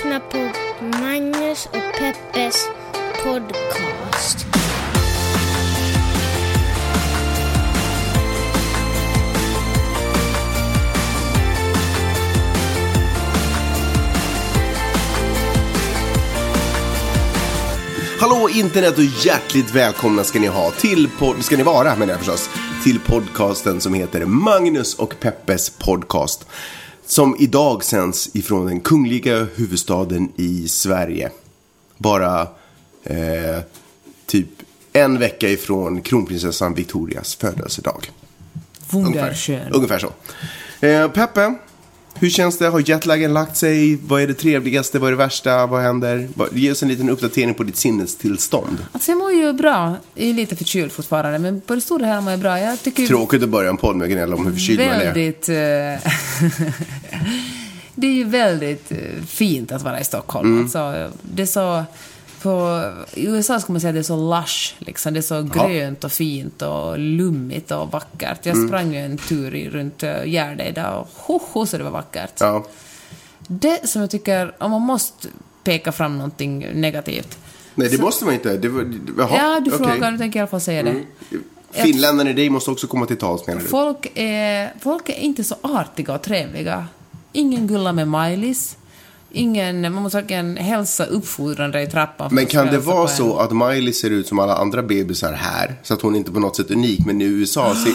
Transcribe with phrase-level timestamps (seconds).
[0.00, 0.52] lyssnar på
[0.98, 2.68] Magnus och Peppes
[3.24, 4.46] podcast.
[18.20, 22.18] Hallå internet och hjärtligt välkomna ska ni ha till pod- ska ni vara menar jag
[22.18, 22.50] förstås,
[22.84, 26.46] till podcasten som heter Magnus och Peppes podcast.
[27.10, 31.30] Som idag sänds ifrån den kungliga huvudstaden i Sverige.
[31.96, 32.40] Bara
[33.04, 33.58] eh,
[34.26, 34.48] typ
[34.92, 38.10] en vecka ifrån kronprinsessan Victorias födelsedag.
[38.90, 39.72] Wunderschön.
[39.72, 40.12] Ungefär så.
[40.86, 41.54] Eh, Peppe,
[42.20, 42.68] hur känns det?
[42.68, 43.98] Har jetlagen lagt sig?
[44.06, 44.98] Vad är det trevligaste?
[44.98, 45.66] Vad är det värsta?
[45.66, 46.28] Vad händer?
[46.52, 48.78] Ge oss en liten uppdatering på ditt sinnestillstånd.
[48.92, 49.96] Alltså jag mår ju bra.
[50.14, 52.58] Jag är lite förkyld fortfarande, men på det stora hela mår jag bra.
[52.60, 55.04] Jag tycker Tråkigt att börja en podd med att gnälla om hur förkyld man är.
[55.04, 55.48] väldigt...
[55.48, 55.54] eh,
[57.94, 60.48] det är ju väldigt eh, fint att vara i Stockholm.
[60.48, 60.62] Mm.
[60.62, 61.84] Alltså, det är så...
[62.42, 65.12] På, I USA skulle man säga att det är så lush, liksom.
[65.12, 65.68] Det är så Jaha.
[65.68, 68.46] grönt och fint och lummigt och vackert.
[68.46, 68.58] Mm.
[68.58, 71.84] Jag sprang ju en tur i, runt uh, Gärde idag och ho, ho, så det
[71.84, 72.32] var vackert.
[72.40, 72.64] Ja.
[73.48, 75.28] Det som jag tycker, om man måste
[75.64, 77.38] peka fram någonting negativt.
[77.74, 78.56] Nej, det måste man inte.
[78.56, 79.86] Det var, jaha, ja, du okej.
[79.86, 81.04] frågar, nu tänker i alla fall säga det.
[81.70, 83.66] Finländaren i dig måste också komma till tals menar du?
[83.66, 86.86] Folk är, folk är inte så artiga och trevliga.
[87.32, 88.76] Ingen gullar med Miley's.
[89.32, 92.28] Ingen, man måste verkligen hälsa uppfordrande i trappan.
[92.34, 95.74] Men kan det vara så att Miley ser ut som alla andra bebisar här?
[95.82, 97.00] Så att hon inte på något sätt är unik.
[97.06, 97.88] Men i USA, så,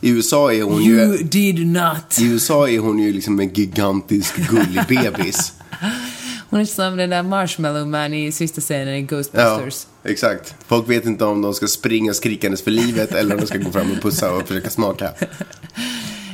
[0.00, 1.22] i USA är hon You ju...
[1.22, 2.18] did not.
[2.20, 5.52] I USA är hon ju liksom en gigantisk gullig bebis.
[6.50, 9.86] Hon är som den där Marshmallow Man i sista scenen i Ja, Ghostbusters.
[10.04, 10.54] exakt.
[10.66, 13.70] Folk vet inte om de ska springa skrikandes för livet eller om de ska gå
[13.70, 15.10] fram och pussa och försöka smaka.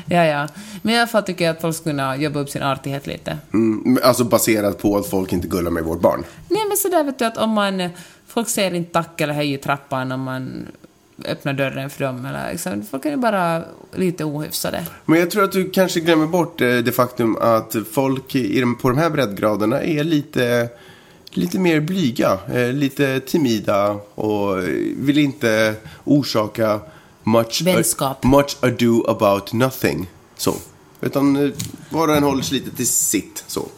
[0.07, 0.25] Ja.
[0.25, 0.49] ja,
[0.83, 3.39] Men i alla fall tycker jag att folk skulle kunna jobba upp sin artighet lite.
[3.53, 6.25] Mm, alltså baserat på att folk inte gullar med vårt barn.
[6.48, 7.89] Nej, men sådär vet du att om man...
[8.29, 10.67] Folk säger inte tack eller hej i trappan om man
[11.25, 12.27] öppnar dörren för dem.
[12.27, 13.63] Eller, liksom, folk är ju bara
[13.95, 14.85] lite ohyfsade.
[15.05, 18.36] Men jag tror att du kanske glömmer bort eh, det faktum att folk
[18.83, 20.69] på de här breddgraderna är lite,
[21.30, 24.64] lite mer blyga, eh, lite timida och eh,
[24.97, 26.80] vill inte orsaka
[27.27, 28.25] much, Vänskap.
[28.25, 30.11] much ado about nothing.
[30.37, 30.55] Så.
[31.01, 31.51] Utan eh,
[31.91, 33.45] var och en håller sig lite till sitt.
[33.47, 33.69] Så.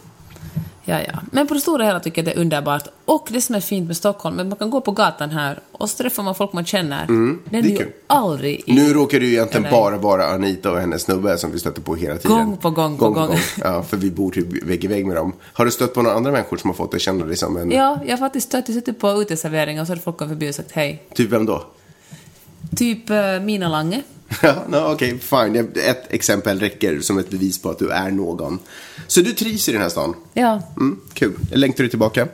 [0.84, 1.18] Ja, ja.
[1.32, 2.82] Men på det stora hela tycker jag det är underbart.
[3.04, 5.58] Och det som är fint med Stockholm är att man kan gå på gatan här
[5.72, 7.06] och så träffar man folk man känner.
[7.06, 7.92] Den det är ju kul.
[8.06, 8.74] aldrig i...
[8.74, 9.70] Nu råkar det ju egentligen LA.
[9.70, 12.36] bara vara Anita och hennes snubbe som vi stöter på hela tiden.
[12.36, 13.36] Gång på gång på gång.
[13.62, 15.32] Ja, för vi bor typ vägg i vägg med dem.
[15.52, 17.70] Har du stött på några andra människor som har fått dig känna dig som en...
[17.70, 20.50] Ja, jag har faktiskt stött, jag suttit på uteservering och så har folk kommit förbi
[20.50, 21.02] och sagt hej.
[21.14, 21.64] Typ vem då?
[22.76, 24.02] Typ uh, Mina Lange.
[24.42, 25.52] Ja, no, okej, fine.
[25.74, 28.58] Det- Ett exempel räcker som ett bevis på att du är någon.
[29.06, 30.14] Så du trivs i den här stan?
[30.34, 31.32] Ja, Mm, kul.
[31.52, 32.28] Längtar du tillbaka?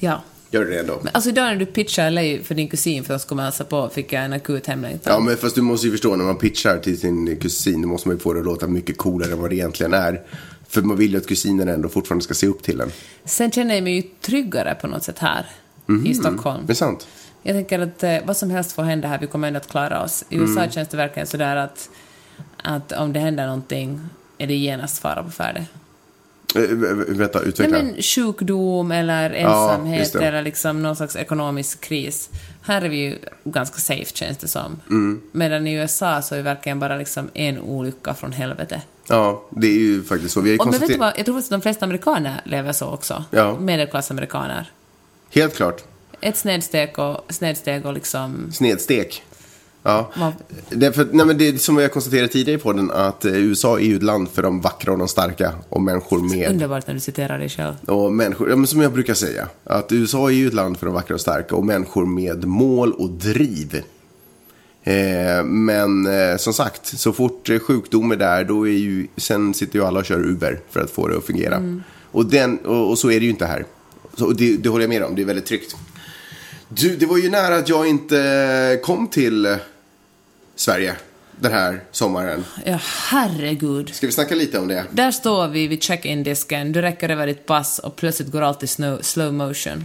[0.00, 0.22] ja.
[0.50, 0.98] Gör det ändå?
[1.02, 3.64] Men alltså idag när du pitchade LA för din kusin för att de skulle hälsa
[3.64, 5.12] på fick jag en akut hemlängtan.
[5.12, 8.08] Ja, men fast du måste ju förstå när man pitchar till sin kusin, då måste
[8.08, 10.20] man ju få det att låta mycket coolare än vad det egentligen är.
[10.68, 12.92] För man vill ju att kusinen ändå fortfarande ska se upp till en.
[13.24, 15.46] Sen känner jag mig ju tryggare på något sätt här
[15.86, 16.06] Mhm.
[16.06, 16.62] i Stockholm.
[16.66, 17.06] Det är sant.
[17.42, 20.02] Jag tänker att eh, vad som helst får hända här, vi kommer ändå att klara
[20.02, 20.24] oss.
[20.28, 20.70] I USA Mm.
[20.70, 21.88] känns det verkligen sådär att,
[22.62, 24.00] att om det händer någonting
[24.38, 25.64] är det genast fara på färde.
[26.54, 27.78] Äh, vänta, Nej, utveckla.
[27.82, 30.24] men sjukdom eller ensamhet det.
[30.24, 32.30] eller liksom någon slags ekonomisk kris.
[32.62, 34.80] Här är vi ju ganska safe känns det som.
[34.90, 35.20] Mm.
[35.32, 38.82] Medan i USA så är det verkligen bara liksom en olycka från helvete.
[39.08, 40.40] Ja, det är ju faktiskt så.
[40.40, 42.86] Vi ju Och men vet du vad, jag tror att de flesta amerikaner lever så
[42.86, 43.24] också.
[43.30, 43.58] Ja.
[43.58, 44.70] Medelklassamerikaner.
[45.30, 45.84] Helt klart.
[46.22, 48.52] Ett snedsteg och, snedsteg och liksom...
[48.52, 49.22] Snedstek.
[49.82, 50.12] Ja.
[50.68, 53.24] Det är, för, nej, men det är som vi har konstaterat tidigare på den att
[53.24, 56.50] eh, USA är ju ett land för de vackra och de starka och människor med
[56.50, 57.74] underbart när du citerar dig själv.
[57.86, 60.86] och människor, ja, men som jag brukar säga, att USA är ju ett land för
[60.86, 63.82] de vackra och starka och människor med mål och driv.
[64.82, 69.54] Eh, men eh, som sagt, så fort eh, sjukdom är där, då är ju, sen
[69.54, 71.80] sitter ju alla och kör Uber för att få det att fungera.
[72.10, 73.64] Och, den, och, och så är det ju inte här.
[74.16, 75.76] Så, och det, det håller jag med om, det är väldigt tryggt.
[76.74, 79.56] Du, det var ju nära att jag inte kom till
[80.56, 80.96] Sverige
[81.40, 82.44] den här sommaren.
[82.64, 83.94] Ja, herregud.
[83.94, 84.84] Ska vi snacka lite om det?
[84.90, 88.66] Där står vi vid check-in-disken, du räcker över ditt pass och plötsligt går allt i
[88.66, 89.84] snow, slow motion.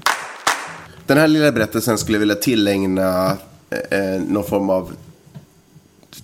[1.06, 3.38] Den här lilla berättelsen skulle jag vilja tillägna
[3.70, 4.94] eh, eh, någon form av...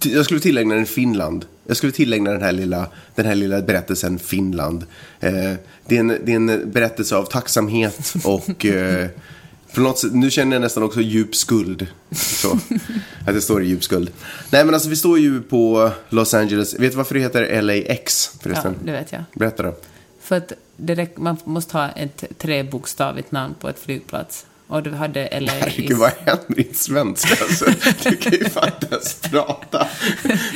[0.03, 1.45] Jag skulle tillägna den Finland.
[1.67, 4.85] Jag skulle tillägna den här lilla, den här lilla berättelsen Finland.
[5.19, 5.53] Eh,
[5.85, 8.65] det, är en, det är en berättelse av tacksamhet och...
[8.65, 9.07] Eh,
[9.73, 11.87] på något nu känner jag nästan också djup skuld.
[12.11, 12.51] Så,
[13.27, 14.11] att det står i djup skuld.
[14.51, 16.79] Nej men alltså vi står ju på Los Angeles.
[16.79, 18.75] Vet du varför det heter LAX Ja, förresten?
[18.83, 19.23] det vet jag.
[19.33, 19.75] Berätta då.
[20.21, 20.53] För att
[21.17, 24.45] man måste ha ett trebokstavigt namn på ett flygplats.
[24.73, 25.51] Och du hade LA...
[25.51, 27.43] Herregud, vad händer i svenska?
[27.43, 27.65] Alltså,
[28.03, 29.87] du kan ju fan inte ens prata.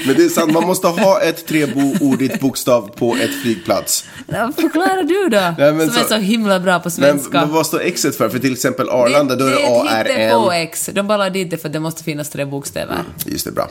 [0.05, 4.05] Men det är sant, man måste ha ett treordigt bokstav på ett flygplats.
[4.27, 7.41] Ja, Förklara du då, Nej, men som så- är så himla bra på Men, svenska.
[7.41, 8.29] men vad står Xet för?
[8.29, 10.07] För till exempel Arlanda, då är det Det är ARN.
[10.07, 10.89] hittepå-X.
[10.93, 12.97] De bara dit det för att det måste finnas tre bokstäver.
[13.25, 13.69] Just det, bra.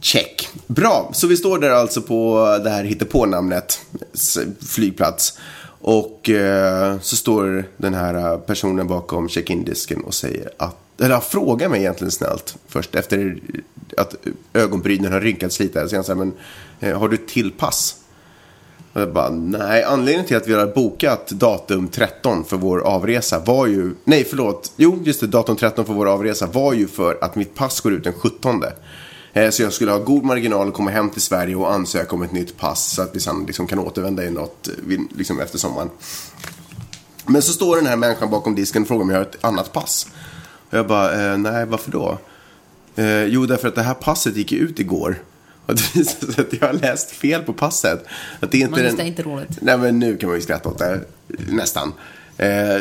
[0.00, 0.48] Check.
[0.66, 3.80] Bra, så vi står där alltså på det här hittepånamnet,
[4.68, 5.38] flygplats.
[5.80, 11.22] Och eh, så står den här eh, personen bakom check-in-disken och säger att, eller han
[11.22, 13.40] frågar mig egentligen snällt först efter
[13.96, 14.14] att
[14.52, 15.82] ögonbrynen har rynkats lite.
[15.82, 16.32] Så säger han så men
[16.80, 17.96] eh, har du ett till pass?
[18.92, 23.38] Och jag bara, nej, anledningen till att vi har bokat datum 13 för vår avresa
[23.38, 27.18] var ju, nej förlåt, jo just det, datum 13 för vår avresa var ju för
[27.20, 28.62] att mitt pass går ut den 17.
[29.32, 32.22] Eh, Så jag skulle ha god marginal att komma hem till Sverige och ansöka om
[32.22, 35.58] ett nytt pass så att vi sen liksom kan återvända i något eh, liksom efter
[35.58, 35.90] sommaren.
[37.26, 39.72] Men så står den här människan bakom disken och frågar om jag har ett annat
[39.72, 40.06] pass.
[40.70, 42.18] Och jag bara, eh, nej varför då?
[42.96, 45.22] Eh, jo, därför att det här passet gick ut igår.
[45.66, 48.04] Och det visade sig att jag har läst fel på passet.
[48.40, 48.96] Att det är inte Magnus, den...
[48.96, 49.58] det är inte roligt.
[49.60, 51.00] Nej, men nu kan man ju skratta åt det.
[51.48, 51.92] Nästan.
[52.36, 52.76] Eh,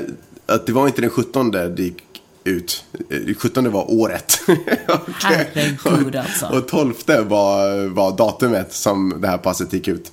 [0.46, 2.04] att det var inte den 17 det gick
[2.44, 2.84] ut.
[3.10, 4.40] Eh, 17 var året.
[4.88, 6.46] Och- Herregud, alltså.
[6.46, 10.12] Och 12 var, var datumet som det här passet gick ut.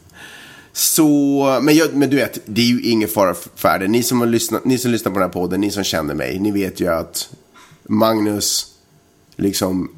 [0.72, 3.88] Så, men, jag, men du vet, det är ju ingen fara för färde.
[3.88, 6.38] Ni som, har lyssnat, ni som lyssnar på den här podden, ni som känner mig,
[6.38, 7.28] ni vet ju att
[7.88, 8.66] Magnus,
[9.36, 9.90] liksom,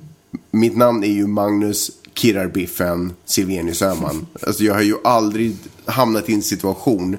[0.51, 4.27] mitt namn är ju Magnus Kirrarbiffen Silvenius Öhman.
[4.47, 7.17] Alltså jag har ju aldrig hamnat i en situation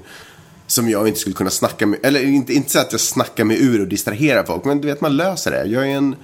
[0.69, 3.63] som jag inte skulle kunna snacka med, eller inte, inte så att jag snackar mig
[3.63, 5.65] ur och distraherar folk, men du vet man löser det.
[5.65, 6.15] Jag är en,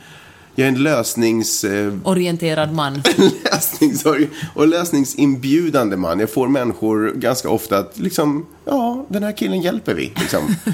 [0.56, 1.64] jag är en lösnings...
[1.64, 2.96] Eh, Orienterad man.
[3.44, 6.20] lösningsor- och lösningsinbjudande man.
[6.20, 10.14] Jag får människor ganska ofta att liksom, ja, den här killen hjälper vi.
[10.16, 10.56] Liksom.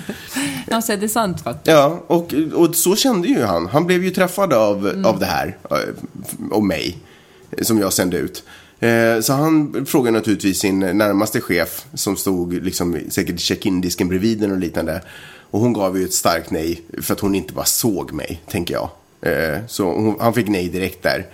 [0.72, 1.68] Alltså, det är sant faktiskt.
[1.68, 3.68] Ja, och, och så kände ju han.
[3.68, 5.78] Han blev ju träffad av, av det här, eh,
[6.52, 6.98] och mig,
[7.52, 8.44] eh, som jag sände ut.
[8.81, 14.39] Eh, så han frågade naturligtvis sin närmaste chef, som stod liksom säkert i check-in-disken bredvid
[14.39, 15.01] den och liknande.
[15.51, 18.74] Och hon gav ju ett starkt nej, för att hon inte bara såg mig, tänker
[18.74, 18.89] jag.
[19.22, 21.25] Eh, så hon, han fick nej direkt där.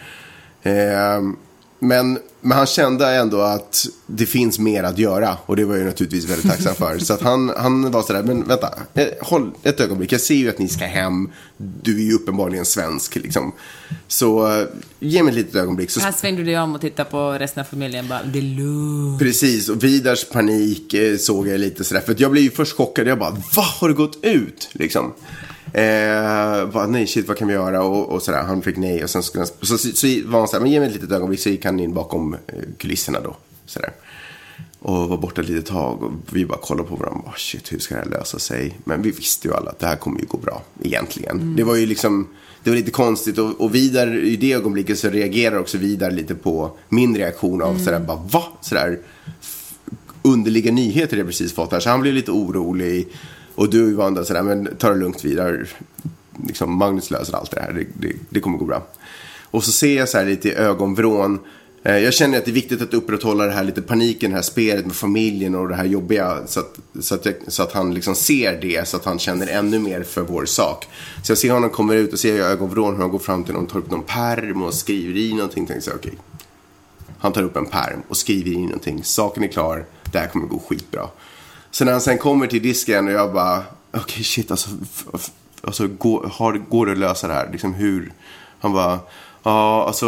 [0.64, 1.22] Eh,
[1.80, 5.38] men, men han kände ändå att det finns mer att göra.
[5.46, 7.00] Och det var jag naturligtvis väldigt tacksam för.
[7.00, 10.12] Så att han, han var sådär, men vänta, eh, håll ett ögonblick.
[10.12, 11.30] Jag ser ju att ni ska hem.
[11.58, 13.52] Du är ju uppenbarligen svensk liksom.
[14.08, 14.68] Så eh,
[15.00, 15.92] ge mig ett litet ögonblick.
[15.92, 18.44] Så Här svängde du dig om och tittade på resten av familjen bara, det är
[18.44, 19.20] lugnt.
[19.20, 22.02] Precis, och Vidars panik eh, såg jag lite sådär.
[22.02, 23.08] För jag blev ju först chockad.
[23.08, 23.64] Jag bara, va?
[23.80, 24.70] Har det gått ut?
[24.72, 25.14] Liksom.
[25.74, 27.84] Eh, bara, nej, shit, vad kan vi göra?
[27.84, 28.44] Och, och sådär.
[28.44, 29.04] Han fick nej.
[29.04, 31.12] Och sen skulle han, så, så, så var han såhär, men ge mig ett litet
[31.12, 31.40] ögonblick.
[31.40, 32.40] Så gick han in bakom eh,
[32.78, 33.36] kulisserna då.
[33.66, 33.92] Sådär.
[34.80, 36.04] Och var borta ett litet tag.
[36.04, 37.22] Och vi bara kollade på varandra.
[37.26, 38.80] Bara, shit, hur ska det här lösa sig?
[38.84, 40.62] Men vi visste ju alla att det här kommer ju gå bra.
[40.84, 41.56] Egentligen.
[41.56, 42.28] Det var ju liksom,
[42.64, 43.38] det var lite konstigt.
[43.38, 47.78] Och, och Vidar, i det ögonblicket så reagerar också Vidar lite på min reaktion av
[47.78, 48.44] sådär, bara, va?
[48.62, 49.00] Sådär
[50.28, 51.80] underliga nyheter jag precis fått här.
[51.80, 53.08] Så han blev lite orolig.
[53.58, 55.66] Och du var ändå sådär, men ta det lugnt vidare.
[56.48, 58.88] Liksom, Magnus löser allt det här, det, det, det kommer gå bra.
[59.52, 61.40] Och så ser jag så här lite i ögonvrån.
[61.84, 64.44] Eh, jag känner att det är viktigt att upprätthålla det här lite paniken, det här
[64.44, 66.48] spelet med familjen och det här jobbiga.
[66.48, 69.48] Så att, så att, jag, så att han liksom ser det, så att han känner
[69.48, 70.86] ännu mer för vår sak.
[71.24, 73.54] Så jag ser honom komma ut och ser i ögonvrån hur han går fram till
[73.54, 75.66] någon, tar upp någon pärm och skriver i någonting.
[75.66, 76.00] Tänker så här,
[77.20, 79.04] han tar upp en pärm och skriver i någonting.
[79.04, 79.86] Saken är klar.
[80.12, 81.08] Det här kommer gå skitbra.
[81.78, 84.70] Så när han sen kommer till disken och jag bara, okej shit alltså,
[85.62, 87.50] alltså går, har, går det att lösa det här?
[87.52, 88.14] Liksom hur?
[88.60, 89.00] Han bara,
[89.44, 90.06] ja alltså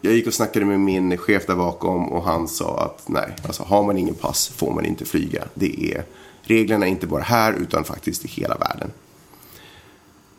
[0.00, 3.62] jag gick och snackade med min chef där bakom och han sa att nej, alltså
[3.62, 5.44] har man ingen pass får man inte flyga.
[5.54, 6.04] Det är
[6.42, 8.90] reglerna inte bara här utan faktiskt i hela världen.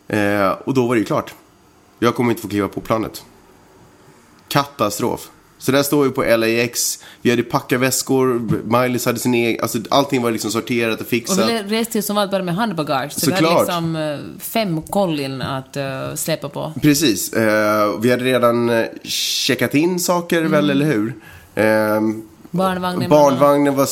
[0.08, 1.34] Eh, och då var det ju klart.
[2.00, 3.26] Jag kommer inte få kliva på planet.
[4.48, 5.32] Katastrof.
[5.62, 7.00] Så där står vi på LAX.
[7.22, 8.40] Vi hade packat väskor.
[8.66, 9.62] Miley hade sin egen.
[9.62, 11.50] Alltså allting var liksom sorterat och Och fixat.
[11.50, 13.12] vi reste ju som vanligt bara med handbagage.
[13.14, 13.52] Så vi Såklart.
[13.52, 16.74] hade liksom eh, fem kollin att uh, släpa på.
[16.82, 17.34] Precis.
[17.34, 21.14] Eh, vi hade redan checkat in saker väl, eller hur?
[21.56, 22.02] Eh,
[22.52, 23.10] Barnvagnen.
[23.10, 23.88] barnvagnen var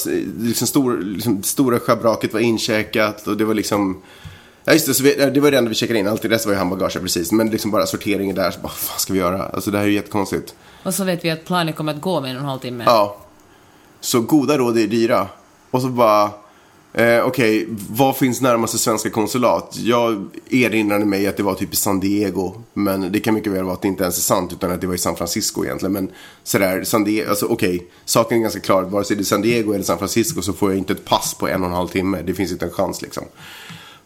[0.45, 4.01] liksom, stor, liksom stora schabraket var incheckat och det var liksom
[4.69, 6.07] Ja just det, så vi, det var det enda vi checkade in.
[6.07, 7.31] Allt det resten var ju handbagage precis.
[7.31, 9.43] Men liksom bara sorteringen där, så bara, vad fan ska vi göra?
[9.43, 10.55] Alltså det här är ju jättekonstigt.
[10.83, 12.83] Och så vet vi att planet kommer att gå med en och en halv timme.
[12.87, 13.17] Ja.
[13.99, 15.27] Så goda råd är dyra.
[15.71, 16.31] Och så bara,
[16.93, 19.77] Eh, Okej, vad finns närmaste svenska konsulat?
[19.79, 22.53] Jag erinrade mig att det var typ i San Diego.
[22.73, 24.87] Men det kan mycket väl vara att det inte ens är sant utan att det
[24.87, 25.93] var i San Francisco egentligen.
[25.93, 26.11] Men
[26.43, 28.83] sådär, San Diego, alltså okej, saken är ganska klar.
[28.83, 31.33] Vare sig det är San Diego eller San Francisco så får jag inte ett pass
[31.33, 32.21] på en och en halv timme.
[32.21, 33.23] Det finns inte en chans liksom.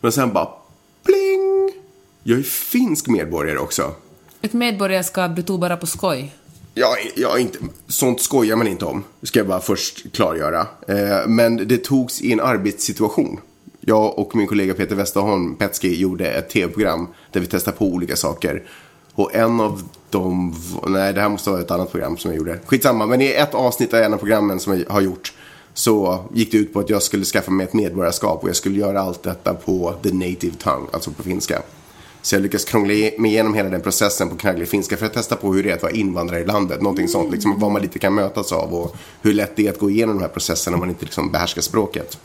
[0.04, 0.50] Men sen bara,
[1.06, 1.72] pling!
[2.24, 3.92] Jag är finsk medborgare också.
[4.42, 6.36] Ett medborgarskap du tog bara på skoj.
[6.74, 7.58] Jag, jag inte,
[7.88, 10.68] sånt skojar man inte om, ska jag bara först klargöra.
[10.88, 13.40] Eh, men det togs i en arbetssituation.
[13.80, 18.16] Jag och min kollega Peter Westerholm, Petski, gjorde ett tv-program där vi testade på olika
[18.16, 18.64] saker.
[19.14, 20.56] Och en av dem,
[20.88, 22.60] nej det här måste vara ett annat program som jag gjorde.
[22.66, 25.33] Skitsamma, men i ett avsnitt av en av programmen som jag har gjort
[25.74, 28.80] så gick det ut på att jag skulle skaffa mig ett medborgarskap och jag skulle
[28.80, 31.62] göra allt detta på the native tongue, alltså på finska.
[32.22, 35.36] Så jag lyckas krångla mig igenom hela den processen på knagglig finska för att testa
[35.36, 36.82] på hur det är att vara invandrare i landet.
[36.82, 39.80] Någonting sånt, liksom vad man lite kan mötas av och hur lätt det är att
[39.80, 42.18] gå igenom de här processerna om man inte liksom behärskar språket.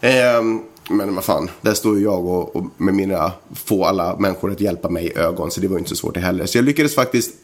[0.00, 4.50] Ehm, men vad fan, där står ju jag och, och med mina få alla människor
[4.50, 6.46] att hjälpa mig i ögon, så det var ju inte så svårt det heller.
[6.46, 7.34] Så jag lyckades faktiskt,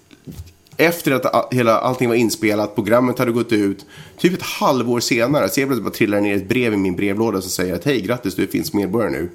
[0.77, 3.87] efter att hela, allting var inspelat, programmet hade gått ut,
[4.19, 7.41] typ ett halvår senare, så jag plötsligt bara trillar ner ett brev i min brevlåda
[7.41, 9.29] som säger att hej, grattis, du är finsk medborgare nu.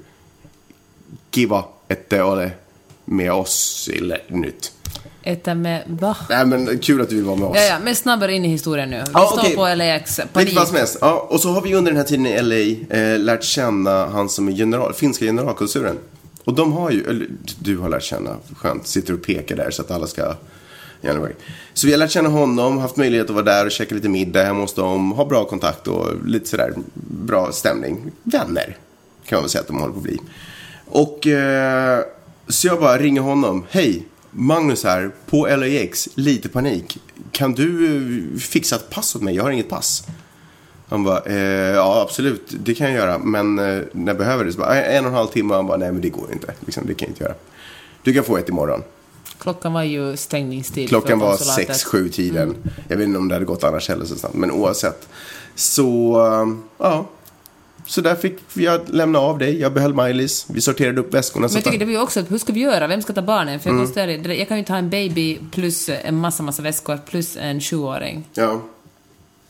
[1.30, 2.50] Kiva, että ole
[3.04, 4.72] med oss i nyt.
[5.22, 6.16] Ett med va?
[6.28, 7.56] Nej men kul att du vill vara med oss.
[7.56, 8.96] Ja, ja, men snabbare in i historien nu.
[8.96, 9.56] Vi Ja, står okej.
[9.56, 10.56] på LAX, panik.
[10.56, 10.98] vad som helst.
[11.00, 14.28] Ja, och så har vi under den här tiden i LA eh, lärt känna han
[14.28, 15.98] som är general, finska generalkonsulen.
[16.44, 17.26] Och de har ju, eller
[17.58, 20.34] du har lärt känna, skönt, sitter och pekar där så att alla ska
[21.04, 21.32] Anyway.
[21.74, 24.44] Så vi har lärt känna honom, haft möjlighet att vara där och käka lite middag
[24.44, 28.10] hemma hos dem, ha bra kontakt och lite sådär bra stämning.
[28.22, 28.76] Vänner,
[29.26, 30.18] kan man väl säga att de håller på att bli.
[30.86, 32.00] Och eh,
[32.48, 36.98] så jag bara ringer honom, hej, Magnus här, på LAX, lite panik.
[37.30, 39.34] Kan du eh, fixa ett pass åt mig?
[39.34, 40.04] Jag har inget pass.
[40.88, 44.52] Han bara, eh, ja absolut, det kan jag göra, men eh, när behöver du?
[44.52, 45.54] Så bara, eh, en och en halv timme.
[45.54, 46.54] Han bara, nej men det går inte.
[46.60, 47.34] Liksom, det kan jag inte göra.
[48.02, 48.82] Du kan få ett imorgon.
[49.42, 51.68] Klockan var ju stängningstid Klockan var konsulatet.
[51.86, 52.54] 6-7 tiden.
[52.88, 54.34] Jag vet inte om det hade gått annars heller så snabbt.
[54.34, 55.08] Men oavsett.
[55.54, 57.06] Så, eh, ja.
[57.86, 59.60] Så där fick jag lämna av dig.
[59.60, 60.44] Jag behöll Miley's.
[60.48, 61.46] Vi sorterade upp väskorna.
[61.46, 62.86] Men jag tycker det blir ju också, hur ska vi göra?
[62.86, 63.60] Vem ska ta barnen?
[63.60, 63.86] För jag, Mm.
[63.86, 67.60] konstaterar, jag kan ju inte ha en baby plus en massa, massa väskor plus en
[67.60, 68.24] sjuåring.
[68.34, 68.62] Ja,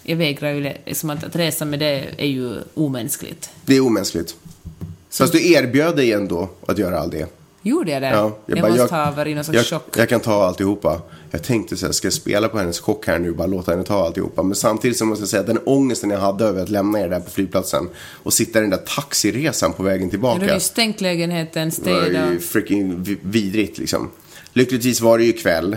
[0.03, 3.51] Jag vägrar ju, liksom att, att resa med det är ju omänskligt.
[3.65, 4.37] det är omänskligt.
[5.19, 7.27] Fast du erbjöd dig ändå att göra all det.
[7.63, 8.09] Gjorde jag det?
[8.09, 9.97] Ja, jag, bara, måste ha varit någon sorts jag, chock.
[9.99, 11.03] jag kan ta alltihopa.
[11.31, 13.85] Jag tänkte så här, ska jag spela på hennes chock här nu, bara låta henne
[13.85, 14.43] ta alltihopa.
[14.43, 17.09] Men samtidigt så måste jag säga att den ångesten jag hade över att lämna er
[17.09, 17.89] där på flygplatsen
[18.23, 20.41] och sitta i den där taxiresan på vägen Du tillbaka.
[20.41, 22.43] hade ju stängt lägenheten, Det var ju städat.
[22.43, 24.11] freaking vi- vidrigt liksom.
[24.53, 25.77] Lyckligtvis var det ju kväll.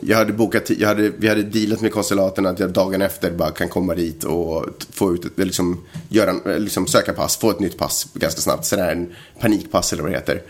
[0.00, 3.50] Jag hade bokat, jag hade, vi hade dealat med konsulaten att jag dagen efter bara
[3.50, 8.06] kan komma dit och få ut liksom, göra, liksom söka pass, få ett nytt pass
[8.14, 8.64] ganska snabbt.
[8.64, 10.42] Sådär en panikpass eller vad det heter.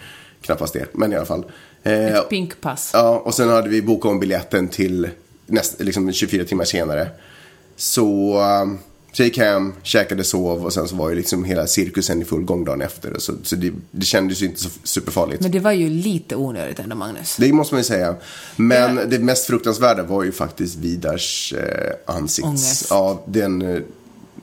[0.42, 1.44] Knappast det, men i alla fall.
[1.82, 2.90] Eh, Pinkpass.
[2.92, 5.08] Ja, och sen hade vi bokat om biljetten till
[5.46, 7.08] näst, liksom 24 timmar senare.
[7.76, 8.78] Så, um,
[9.12, 12.24] så jag gick hem, käkade, sov och sen så var ju liksom hela cirkusen i
[12.24, 13.14] full gång dagen efter.
[13.18, 15.42] Så, så det, det kändes ju inte så superfarligt.
[15.42, 17.36] Men det var ju lite onödigt ändå, Magnus.
[17.36, 18.14] Det måste man ju säga.
[18.56, 19.04] Men Ja.
[19.04, 22.48] det mest fruktansvärda var ju faktiskt Vidars eh, ansikts...
[22.48, 22.86] Ångest.
[22.90, 23.62] Ja, den...
[23.62, 23.80] Eh,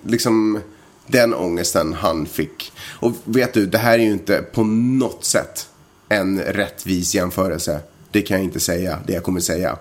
[0.06, 0.60] liksom
[1.08, 2.72] den ångesten han fick.
[3.00, 5.68] Och vet du, det här är ju inte på något sätt
[6.10, 7.80] en rättvis jämförelse.
[8.12, 9.78] Det kan jag inte säga, det jag kommer säga.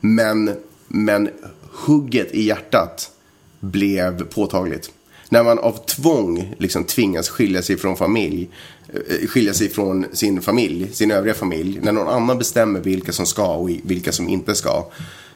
[0.00, 0.56] Men,
[0.88, 1.30] men
[1.72, 3.10] hugget i hjärtat
[3.60, 4.90] blev påtagligt.
[5.28, 8.50] När man av tvång liksom tvingas skilja sig från familj,
[8.88, 13.26] eh, skilja sig från sin familj, sin övriga familj, när någon annan bestämmer vilka som
[13.26, 14.86] ska och vilka som inte ska,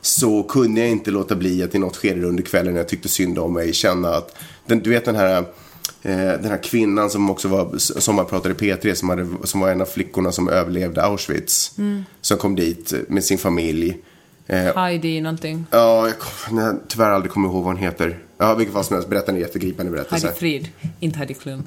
[0.00, 3.08] så kunde jag inte låta bli att i något skede under kvällen när jag tyckte
[3.08, 5.44] synd om mig känna att, den, du vet den här
[6.02, 9.86] den här kvinnan som också var sommarpratare i P3 som, hade, som var en av
[9.86, 11.76] flickorna som överlevde Auschwitz.
[12.20, 13.98] Som kom dit med sin familj.
[14.48, 15.66] Eh, Heidi någonting.
[15.70, 18.18] Ja, jag kom, nej, tyvärr aldrig kommer ihåg vad hon heter.
[18.38, 20.26] Ja, vilket fall som helst, berätta en jättegripande berättelse.
[20.26, 20.68] Heidi Frid,
[21.00, 21.62] inte Heidi Klum.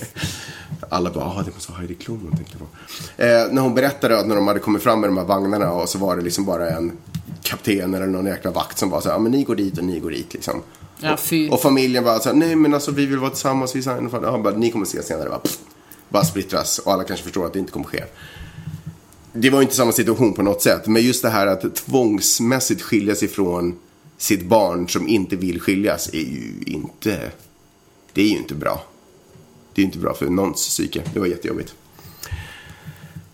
[0.88, 2.64] Alla bara, ah, det måste vara Heidi Klum hon tänkte på.
[3.16, 5.88] Eh, när hon berättade att när de hade kommit fram med de här vagnarna och
[5.88, 6.92] så var det liksom bara en
[7.42, 9.84] kapten eller någon jäkla vakt som bara så här, ja men ni går dit och
[9.84, 10.62] ni går dit liksom.
[11.02, 11.48] Ja, fy.
[11.50, 14.38] Och familjen bara så här, nej men alltså vi vill vara tillsammans, vi för ja,
[14.38, 15.58] bara, ni kommer se senare, bara, pff,
[16.08, 18.04] bara splittras och alla kanske förstår att det inte kommer ske.
[19.32, 23.22] Det var inte samma situation på något sätt, men just det här att tvångsmässigt skiljas
[23.22, 23.78] ifrån
[24.18, 27.30] sitt barn som inte vill skiljas är ju inte,
[28.12, 28.84] det är ju inte bra.
[29.74, 31.02] Det är inte bra för någons psyke.
[31.14, 31.74] Det var jättejobbigt.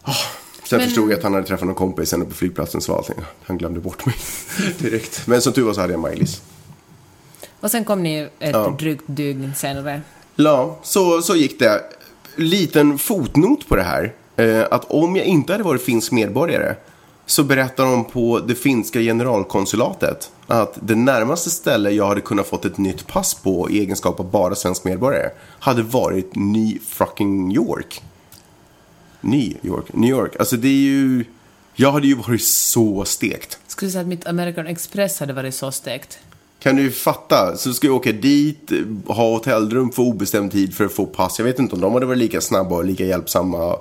[0.07, 0.17] Oh,
[0.69, 3.17] sen Men- förstod jag att han hade träffat någon kompis sen på flygplatsen så allting.
[3.43, 4.15] Han glömde bort mig
[4.79, 5.27] direkt.
[5.27, 6.41] Men som tur var så hade jag Miley's.
[7.61, 8.77] Och sen kom ni ett Ja.
[8.79, 10.01] drygt dygn senare.
[10.37, 11.83] Ja, så, så gick det.
[12.37, 14.15] Liten fotnot på det här.
[14.37, 16.75] Eh, att om jag inte hade varit finsk medborgare
[17.27, 22.65] så berättar de på det finska generalkonsulatet att det närmaste ställe jag hade kunnat fått
[22.65, 28.03] ett nytt pass på i egenskap av bara svensk medborgare hade varit Ny fucking York.
[29.21, 30.37] New York, New York.
[30.39, 31.25] Alltså det är ju...
[31.75, 33.59] Jag hade ju varit så stekt.
[33.67, 36.19] Skulle säga att mitt American Express hade varit så stekt.
[36.59, 37.57] Kan du fatta?
[37.57, 38.73] Så ska jag åka dit,
[39.07, 41.39] ha hotellrum för obestämd tid för att få pass.
[41.39, 43.77] Jag vet inte om de hade varit lika snabba och lika hjälpsamma.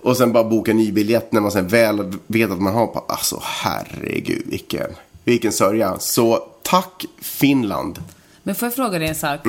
[0.00, 3.04] Och sen bara boka ny biljett när man sen väl vet att man har pass.
[3.08, 4.90] Alltså herregud vilken,
[5.24, 5.98] vilken sörja.
[5.98, 8.02] Så tack Finland.
[8.42, 9.40] Men får jag fråga dig en sak?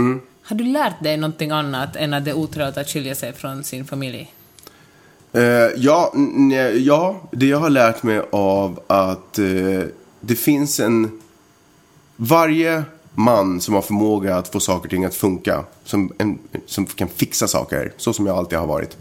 [0.43, 3.63] Har du lärt dig någonting annat än att det är otrevligt att skilja sig från
[3.63, 4.33] sin familj?
[5.33, 5.41] Eh,
[5.75, 6.13] ja,
[6.77, 9.45] ja, det jag har lärt mig av att eh,
[10.19, 11.21] det finns en...
[12.23, 16.85] Varje man som har förmåga att få saker och ting att funka, som, en, som
[16.85, 18.97] kan fixa saker, så som jag alltid har varit.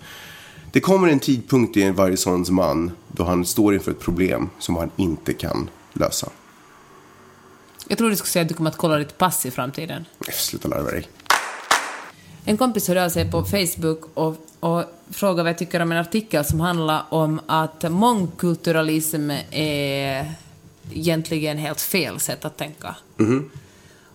[0.72, 4.76] Det kommer en tidpunkt i varje såns man då han står inför ett problem som
[4.76, 6.28] han inte kan lösa.
[7.88, 10.04] Jag tror du skulle säga att du kommer att kolla ditt pass i framtiden.
[10.32, 11.08] Sluta larva dig.
[12.44, 15.98] En kompis hörde av sig på Facebook och, och frågade vad jag tycker om en
[15.98, 20.34] artikel som handlar om att mångkulturalism är
[20.92, 22.96] egentligen helt fel sätt att tänka.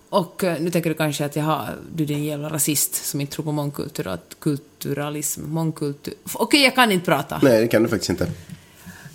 [0.09, 3.33] Och eh, nu tänker du kanske att jaha, du är en jävla rasist som inte
[3.33, 5.41] tror på mångkulturalism.
[5.47, 6.13] Mångkultur...
[6.33, 7.39] Okej, jag kan inte prata.
[7.43, 8.27] Nej, det kan du faktiskt inte.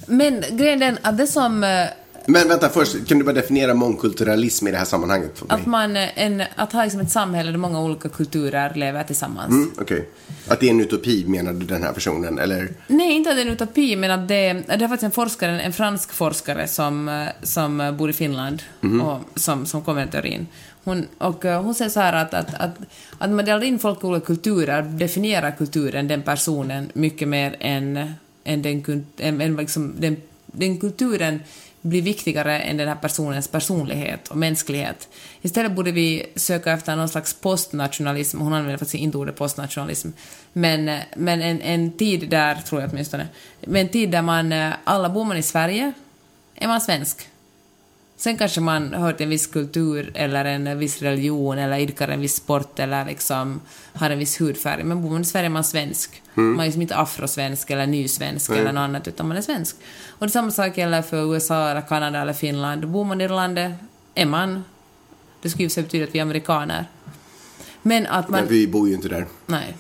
[0.07, 1.65] Men grejen är att det som...
[2.31, 5.55] Men vänta, först, kan du bara definiera mångkulturalism i det här sammanhanget för mig?
[5.55, 9.51] Att, man, eh, en, att ha liksom ett samhälle där många olika kulturer lever tillsammans.
[9.51, 10.09] Mm, Okej.
[10.49, 12.69] Att det är en utopi menar du den här personen, eller?
[12.87, 15.61] Nej, inte att det är en utopi, men att det, det är faktiskt en forskare,
[15.61, 18.63] en fransk forskare som, eh, som bor i Finland
[19.03, 20.47] och som, som kommer med teorin.
[20.85, 22.77] Hon, och eh, hon säger så här att, att, att,
[23.19, 27.97] att man delar in folk i olika kulturer, definierar kulturen, den personen, mycket mer än,
[28.45, 31.41] än, den, än, än liksom, den, den kulturen
[31.81, 35.09] blir viktigare än den här personens personlighet och mänsklighet.
[35.43, 40.09] Istället borde vi söka efter någon slags postnationalism, hon använder faktiskt inte ordet postnationalism,
[40.52, 43.28] men, eh, men en, en tid där, tror jag åtminstone,
[43.61, 45.93] men en tid där man, eh, alla bor man i Sverige,
[46.54, 47.29] är man svensk.
[48.21, 52.21] Sen kanske man hör till en viss kultur eller en viss religion eller idkar en
[52.21, 53.61] viss sport eller liksom
[53.93, 54.85] har en viss hudfärg.
[54.85, 56.23] Men bor man i Sverige är man svensk.
[56.35, 59.76] Man är liksom inte afrosvensk eller nysvensk eller något annat utan man är svensk.
[60.09, 62.89] Och det samma sak gäller för USA eller Kanada eller Finland.
[62.89, 63.73] Bor man i det landet
[64.15, 64.65] är man.
[65.43, 66.85] Det skulle ju betyda att vi är amerikaner.
[67.83, 68.41] Men att man...
[68.41, 69.26] Men vi bor ju inte där.
[69.47, 69.76] Nej.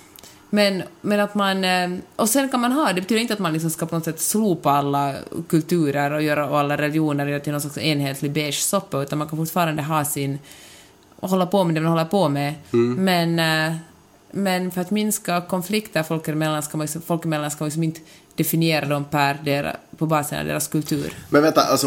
[0.50, 1.64] Men, men att man...
[1.64, 4.04] eh, Och sen kan man ha, det betyder inte att man liksom ska på något
[4.04, 5.14] sätt slopa alla
[5.48, 9.38] kulturer och göra och alla religioner till någon slags enhetlig beige soppa, utan man kan
[9.38, 10.38] fortfarande ha sin...
[11.16, 12.54] och hålla på med det man håller på med.
[12.98, 13.76] Men, eh,
[14.32, 17.82] men för att minska konflikter folk emellan ska man, liksom- folk emellan ska man liksom
[17.82, 18.00] inte
[18.34, 21.12] definiera dem per dera, på basen av deras kultur.
[21.30, 21.86] Men vänta, alltså,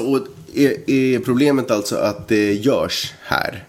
[0.56, 3.64] är, är problemet alltså att det görs här?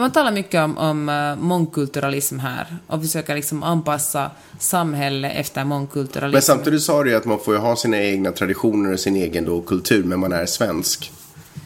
[0.00, 6.32] Man talar mycket om, om eh, mångkulturalism här och försöker liksom anpassa samhället efter mångkulturalism.
[6.32, 9.16] Men samtidigt sa du ju att man får ju ha sina egna traditioner och sin
[9.16, 11.12] egen då kultur, men man är svensk.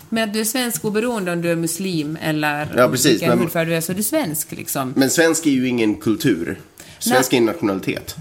[0.08, 3.66] Men att du är svensk oberoende om du är muslim eller Ja, precis, vilken hudfärg
[3.66, 4.92] du är, så är du svensk liksom.
[4.96, 6.60] Men svensk är ju ingen kultur.
[6.98, 8.16] Svensk är en nationalitet.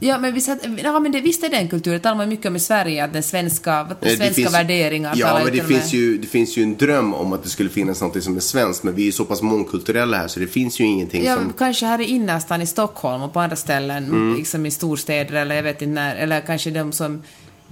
[0.00, 0.48] Ja, men, visst,
[0.82, 1.92] ja, men det, visst är det en kultur.
[1.92, 4.34] Det talar man mycket om i Sverige, att den svenska, att Eh, den det svenska
[4.34, 7.42] finns- värderingar Ja, men det med- finns, ju, det finns ju en dröm om att
[7.42, 10.28] det skulle finnas något som är svenskt, men vi är ju så pass mångkulturella här
[10.28, 11.52] så det finns ju ingenting Ja, som...
[11.58, 14.36] kanske här i innerstan i Stockholm och på andra ställen, Mm.
[14.36, 17.22] liksom i storstäder eller jag vet inte när, eller kanske de som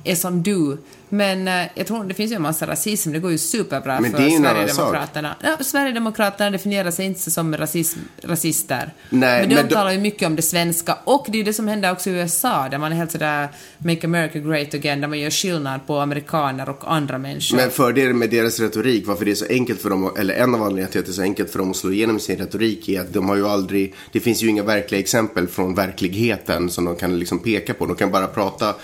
[0.04, 0.78] är som du.
[1.08, 4.12] Men eh, jag tror det finns ju en massa rasism, det går ju superbra Men
[4.12, 5.36] för ju Sverigedemokraterna.
[5.42, 8.92] Ja, Sverigedemokraterna definierar sig inte som rasism, rasister.
[9.10, 11.68] Nej, men de men talar ju mycket om det svenska och det är det som
[11.68, 15.18] händer också i USA där man är helt sådär Make America Great Again, där man
[15.18, 17.56] gör skillnad på amerikaner och andra människor.
[17.56, 20.62] Men fördelen med deras retorik, varför det är så enkelt för dem, eller en av
[20.62, 23.00] anledningarna till att det är så enkelt för dem att slå igenom sin retorik är
[23.00, 26.96] att de har ju aldrig, det finns ju inga verkliga exempel från verkligheten som de
[26.96, 27.86] kan liksom peka på.
[27.86, 28.74] De kan bara prata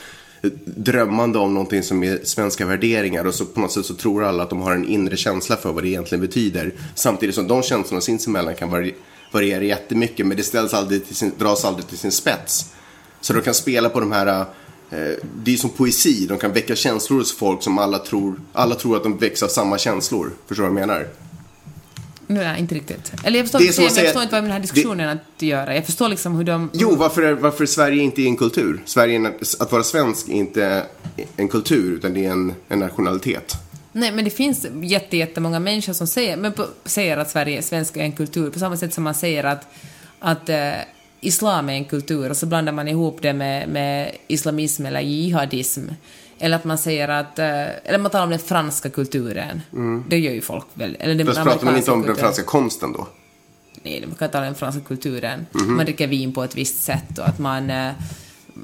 [0.65, 4.43] drömmande om någonting som är svenska värderingar och så på något sätt så tror alla
[4.43, 6.73] att de har en inre känsla för vad det egentligen betyder.
[6.95, 8.93] Samtidigt som de känslorna sinsemellan kan
[9.33, 12.73] variera jättemycket men det ställs aldrig till sin, dras aldrig till sin spets.
[13.21, 14.27] Så de kan spela på de här,
[14.91, 18.75] eh, det är som poesi, de kan väcka känslor hos folk som alla tror, alla
[18.75, 20.33] tror att de väcks av samma känslor.
[20.47, 21.09] Förstår du vad jag menar?
[22.31, 23.13] Nu, nej, inte riktigt.
[23.25, 25.09] Eller jag förstår, Det är inte, som jag säga- förstår inte vad den här diskussionen
[25.37, 25.75] att göra.
[25.75, 26.71] Jag förstår liksom hur de...
[26.73, 28.83] Jo, varför, varför Sverige inte är en kultur?
[28.85, 29.27] Sverige en,
[29.61, 30.83] att vara svensk är inte
[31.37, 33.55] en kultur, utan det är en, en nationalitet.
[33.93, 38.01] Nej, men det finns jätte, jättemånga människor som säger, men på, säger att Sverige, svenska
[38.01, 39.67] är en kultur, på samma sätt som man säger att,
[40.19, 40.71] att eh,
[41.21, 45.81] islam är en kultur och så blandar man ihop det med, med islamism eller jihadism.
[46.39, 47.47] Eller att man säger att, eh,
[47.85, 49.61] eller man talar om den franska kulturen.
[50.09, 50.97] Det gör ju folk väl.
[51.01, 51.35] Eller den Mm.
[51.35, 52.25] Fast pratar man inte om den kulturen.
[52.25, 53.07] franska konsten då?
[53.83, 55.47] Nej, man kan tala om den franska kulturen.
[55.53, 55.77] Mhm.
[55.77, 57.93] Man dricker vin på ett visst sätt och att man, eh,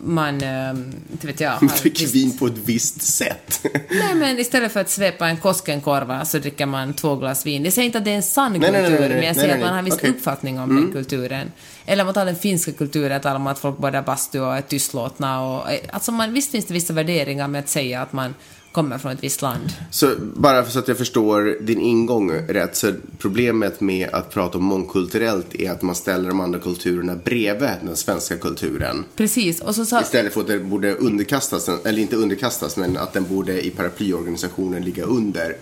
[0.03, 0.71] man, eh,
[1.13, 3.61] inte vet jag, har ett Dricker visst- vin på ett visst sätt.
[3.91, 7.65] Nej, men istället för att svepa en Koskenkorva så dricker man två glas vin.
[7.65, 9.55] Jag säger inte att det är en sann Nej, kultur, nej, nej, men jag säger
[9.55, 9.99] att man har en viss.
[10.03, 10.15] Mm.
[10.17, 11.53] uppfattning om den kulturen.
[11.87, 15.43] Eller man tar den finska kulturen, talar om att folk badar bastu och är tystlåtna
[15.43, 15.65] och...
[15.91, 18.35] Alltså man, visst finns det vissa värderingar med att säga att man
[18.75, 19.73] kommer från ett visst land.
[19.91, 22.77] Så bara så att jag förstår din ingång rätt.
[22.77, 27.71] Så problemet med att prata om mångkulturellt är att man ställer de andra kulturerna bredvid
[27.83, 29.05] den svenska kulturen.
[29.17, 30.01] Precis, och så sa...
[30.01, 34.85] Istället för att den borde underkastas, eller inte underkastas, men att den borde i paraplyorganisationen
[34.85, 35.57] ligga under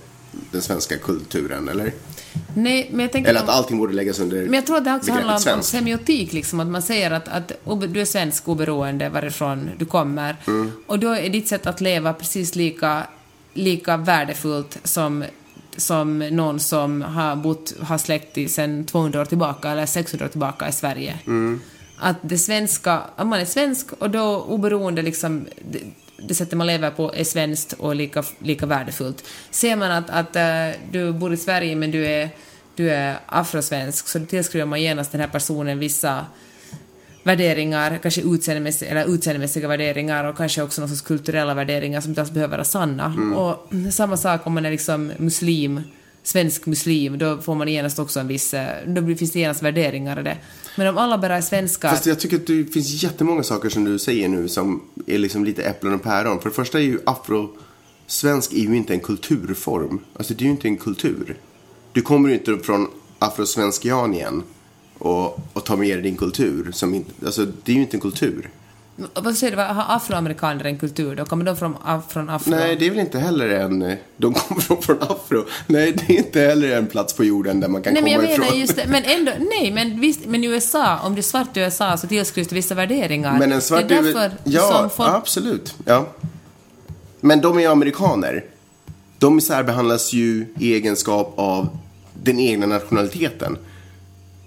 [0.50, 1.92] den svenska kulturen, eller?
[2.54, 3.30] Nej, men jag tänker...
[3.30, 5.40] Eller att allting borde läggas under Men jag tror att det också handlar om, om
[5.40, 5.68] svensk.
[5.68, 7.52] semiotik, liksom, att man säger att, att
[7.88, 10.36] du är svensk oberoende varifrån du kommer.
[10.46, 10.72] Mm.
[10.86, 13.06] Och då är ditt sätt att leva precis lika,
[13.54, 15.24] lika värdefullt som,
[15.76, 20.30] som någon som har bott, har släkt i sedan 200 år tillbaka eller 600 år
[20.30, 21.18] tillbaka i Sverige.
[21.26, 21.60] Mm.
[21.98, 25.46] Att det svenska, att man är svensk och då oberoende liksom,
[26.28, 29.24] det, sättet man lever på är svenskt och lika, lika värdefullt.
[29.50, 32.30] Ser man att, att eh, du bor i Sverige men du är,
[32.74, 36.26] du är afrosvensk så tillskriver man genast den här personen vissa
[37.22, 42.20] värderingar, kanske utseendemässiga, eller utseendemässiga värderingar och kanske också någon sorts kulturella värderingar som inte
[42.20, 43.14] alls behöver vara sanna.
[43.36, 45.82] Och samma sak om man är liksom muslim,
[46.22, 50.20] svensk muslim, då får man genast också en viss, eh, då finns det genast värderingar
[50.20, 50.36] i det.
[50.76, 53.84] Men om alla bara är svenskar, Fast jag tycker att det finns jättemånga saker som
[53.84, 56.40] du säger nu som är liksom lite äpplen och päron.
[56.40, 59.98] För det första är ju afrosvensk är ju inte en kulturform.
[60.16, 61.36] Alltså det är ju inte en kultur.
[61.92, 64.42] Du kommer ju inte från afrosvenskianien
[64.98, 66.72] och, och tar med dig din kultur.
[66.72, 68.50] Som alltså det är ju inte en kultur
[68.96, 71.24] vad säger du, har afroamerikaner en kultur då?
[71.24, 71.76] Kommer de från,
[72.08, 72.50] från afro?
[72.50, 73.96] Nej, det är väl inte heller en...
[74.16, 75.44] De kommer från, från afro.
[75.66, 78.24] Nej, det är inte heller en plats på jorden där man kan Nej, men komma
[78.24, 78.60] jag menar ifrån.
[78.60, 81.60] just det, men ändå, nej, men visst, men i USA, om du är svart i
[81.60, 83.38] USA så tillskrivs det vissa värderingar.
[83.38, 85.10] Men en svart det är därför ja, som folk...
[85.10, 85.74] absolut.
[85.84, 86.06] Ja.
[87.20, 88.44] Men de är amerikaner.
[89.18, 91.78] De särbehandlas ju i egenskap av
[92.14, 93.58] den egna nationaliteten.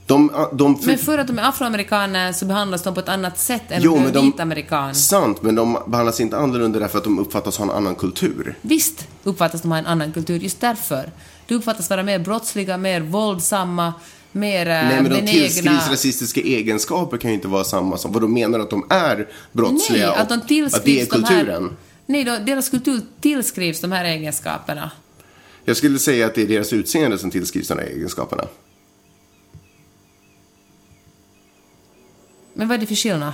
[0.07, 3.63] De, de, Men för att de är afroamerikaner så behandlas de på ett annat sätt
[3.69, 4.95] än Jo, de- vit amerikan.
[4.95, 8.55] Sant, men de behandlas inte annorlunda därför att de uppfattas ha en annan kultur.
[8.61, 11.11] Visst uppfattas de ha en annan kultur, just därför.
[11.47, 13.93] De uppfattas vara mer brottsliga, mer våldsamma,
[14.31, 18.11] mer Nej, Nej, men de tillskrivs rasistiska egenskaper kan ju inte vara samma som...
[18.11, 21.23] Vad de menar att de är brottsliga Nej, att de tillskrivs att det är de
[21.23, 21.35] här...
[21.37, 21.77] kulturen.
[22.05, 24.91] Nej, då, deras kultur tillskrivs de här egenskaperna.
[25.65, 28.43] Jag skulle säga att det är deras utseende som tillskrivs de här egenskaperna.
[32.55, 33.33] Men vad är det för skillnad?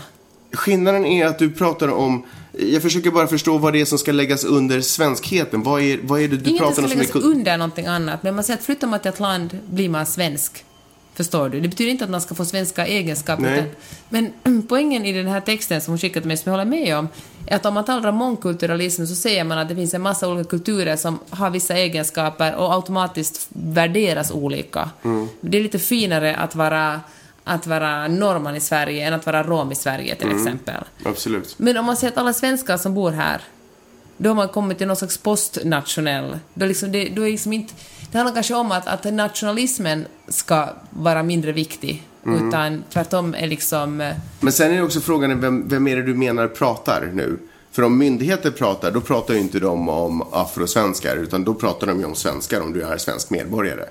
[0.53, 2.25] Skillnaden är att du pratar om...
[2.59, 5.63] Jag försöker bara förstå vad det är som ska läggas under svenskheten.
[5.63, 7.03] Vad är, vad är det du Inget pratar ska om som är...
[7.03, 9.89] läggas kul- under någonting annat, men man säger att flyttar man till ett land blir
[9.89, 10.65] man svensk.
[11.13, 11.59] Förstår du?
[11.59, 13.53] Det betyder inte att man ska få svenska egenskaper.
[13.53, 13.69] Utan-
[14.09, 14.33] Men
[14.69, 17.07] poängen i den här texten som hon skickat mig, som jag håller med om,
[17.47, 20.27] är att om man talar om mångkulturalism så säger man att det finns en massa
[20.29, 24.89] olika kulturer som har vissa egenskaper och automatiskt värderas olika.
[25.03, 25.27] Mm.
[25.41, 27.01] Det är lite finare att vara,
[27.43, 30.37] att vara norrman i Sverige än att vara rom i Sverige till Mm.
[30.37, 30.83] exempel.
[31.05, 31.55] Absolut.
[31.59, 33.41] Men om man säger att alla svenskar som bor här,
[34.17, 36.39] då har man kommit till någon slags postnationell...
[36.53, 37.73] Då liksom det, då är liksom inte,
[38.11, 44.01] det handlar kanske om att, att nationalismen ska vara mindre viktig, utan tvärtom är liksom...
[44.01, 47.37] eh, Men sen är det också frågan vem, vem är det du menar pratar nu?
[47.71, 51.99] För om myndigheter pratar, då pratar ju inte de om afrosvenskar, utan då pratar de
[51.99, 53.85] ju om svenskar om du är svensk medborgare.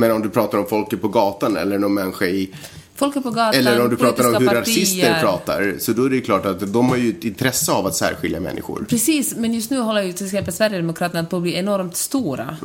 [0.00, 2.50] Men om du pratar om folket på gatan eller någon människa i...
[2.94, 5.22] Folket på gatan, Eller om du pratar om hur politiska rasister partier.
[5.22, 7.94] pratar, så då är det ju klart att de har ju ett intresse av att
[7.94, 8.86] särskilja människor.
[8.88, 12.56] Precis, men just nu håller ju till exempel Sverigedemokraterna på att bli enormt stora.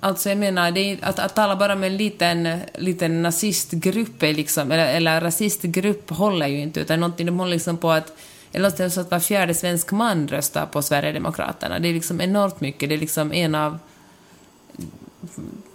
[0.00, 4.72] Alltså jag menar, det är, att, att tala bara med en liten, liten nazistgrupp liksom,
[4.72, 8.16] eller, eller rasistgrupp håller ju inte, utan någonting, de håller liksom på att
[8.52, 11.78] eller är så att var fjärde svensk man röstar på Sverigedemokraterna.
[11.78, 12.88] Det är liksom enormt mycket.
[12.88, 13.78] Det är liksom en av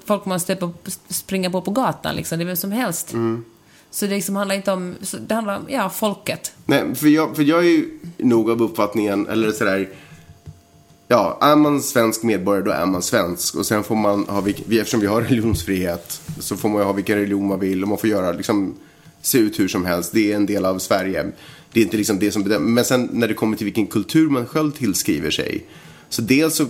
[0.05, 0.73] folk man stöter på,
[1.07, 2.37] springer på på gatan liksom.
[2.37, 3.13] Det är vem som helst.
[3.91, 4.95] Så det liksom handlar inte om,
[5.27, 6.53] det handlar om, ja, folket.
[6.65, 9.89] Nej, för jag, för jag är ju nog av uppfattningen, eller sådär,
[11.07, 13.55] ja, är man svensk medborgare då är man svensk.
[13.55, 17.17] Och sen får man ha, eftersom vi har religionsfrihet, så får man ju ha vilken
[17.17, 18.75] religion man vill och man får göra, liksom,
[19.21, 20.11] se ut hur som helst.
[20.13, 21.31] Det är en del av Sverige.
[21.71, 22.69] Det är inte liksom det som bedöms.
[22.69, 25.65] Men sen när det kommer till vilken kultur man själv tillskriver sig.
[26.09, 26.65] Så dels så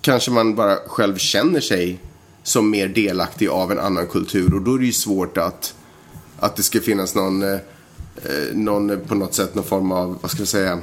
[0.00, 1.98] kanske man bara själv känner sig
[2.42, 5.74] som mer delaktig av en annan kultur och då är det ju svårt att
[6.38, 10.18] att det ska finnas någon, eh, eh någon eh, på något sätt, någon form av,
[10.22, 10.78] vad ska jag säga,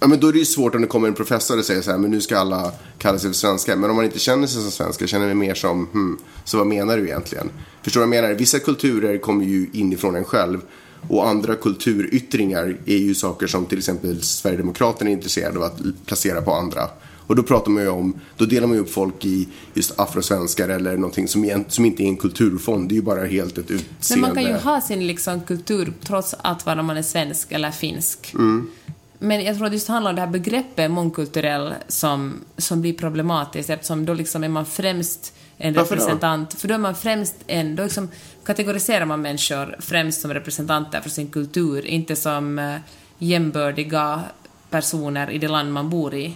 [0.00, 1.90] Ja, men då är det ju svårt om det kommer en professor och säger så
[1.90, 3.76] här, men nu ska alla kalla sig för svenskar.
[3.76, 6.66] Men om man inte känner sig som svenskar, känner mig mer som, hmm, så vad
[6.66, 7.50] menar du egentligen?
[7.82, 8.34] Förstår du vad jag menar?
[8.34, 10.60] Vissa kulturer kommer ju inifrån en själv.
[11.08, 16.42] Och andra kulturyttringar är ju saker som till exempel Sverigedemokraterna är intresserade av att placera
[16.42, 16.88] på andra.
[17.26, 20.68] Och då pratar man ju om, då delar man ju upp folk i just afrosvenskar
[20.68, 22.88] eller någonting som, som inte är en kulturfond.
[22.88, 23.88] Det är ju bara helt ett utseende.
[24.10, 27.70] Men man kan ju ha sin liksom, kultur trots att vara man är svensk eller
[27.70, 28.34] finsk.
[28.34, 28.70] Mm.
[29.18, 33.70] Men jag tror att just handlar om det här begreppet mångkulturell som, som blir problematiskt
[33.70, 36.02] eftersom då liksom är man främst en Varför då?
[36.02, 36.54] representant.
[36.54, 38.08] För då är man främst en, då liksom
[38.44, 42.76] kategoriserar man människor främst som representanter för sin kultur, inte som eh,
[43.18, 44.22] jämbördiga
[44.70, 46.34] personer i det land man bor i.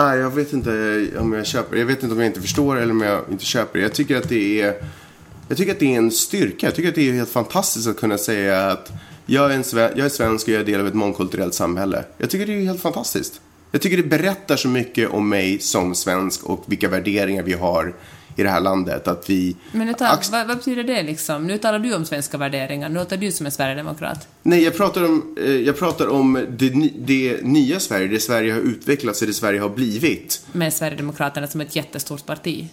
[0.00, 2.90] Nej, jag vet inte om jag köper Jag vet inte om jag inte förstår eller
[2.90, 3.82] om jag inte köper det.
[3.82, 4.74] Jag tycker att det är
[5.48, 6.66] Jag tycker att det är en styrka.
[6.66, 8.92] Jag tycker att det är helt fantastiskt att kunna säga att
[9.26, 9.64] jag är, en
[9.96, 12.04] jag är svensk och jag är del av ett mångkulturellt samhälle.
[12.18, 13.40] Jag tycker det är helt fantastiskt.
[13.70, 17.94] Jag tycker det berättar så mycket om mig som svensk och vilka värderingar vi har
[18.36, 19.08] i det här landet.
[19.08, 19.56] Att vi...
[19.72, 21.46] Men nu tar, vad, vad betyder det liksom?
[21.46, 24.28] Nu talar du om svenska värderingar, nu låter du som en sverigedemokrat.
[24.42, 28.60] Nej, jag pratar om, eh, jag pratar om det, det nya Sverige, det Sverige har
[28.60, 30.46] utvecklats och det Sverige har blivit.
[30.52, 32.68] Med Sverigedemokraterna som ett jättestort parti.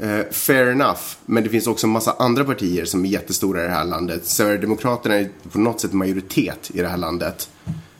[0.00, 3.64] Eh, fair enough, men det finns också en massa andra partier som är jättestora i
[3.64, 4.26] det här landet.
[4.26, 7.50] Sverigedemokraterna är på något sätt majoritet i det här landet.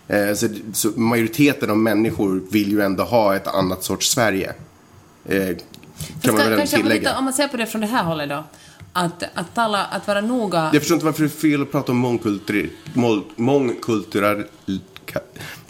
[0.08, 4.54] Eh, så, så majoriteten av människor vill ju ändå ha ett annat sorts Sverige.
[5.28, 5.56] Eh,
[6.22, 7.18] kan man väl tillägga.
[7.18, 8.44] om man ser på det från det här hållet då.
[8.92, 10.70] Att, att, tala, att vara noga...
[10.72, 13.24] Jag förstår inte varför det är fel att prata om mångkultur, mång.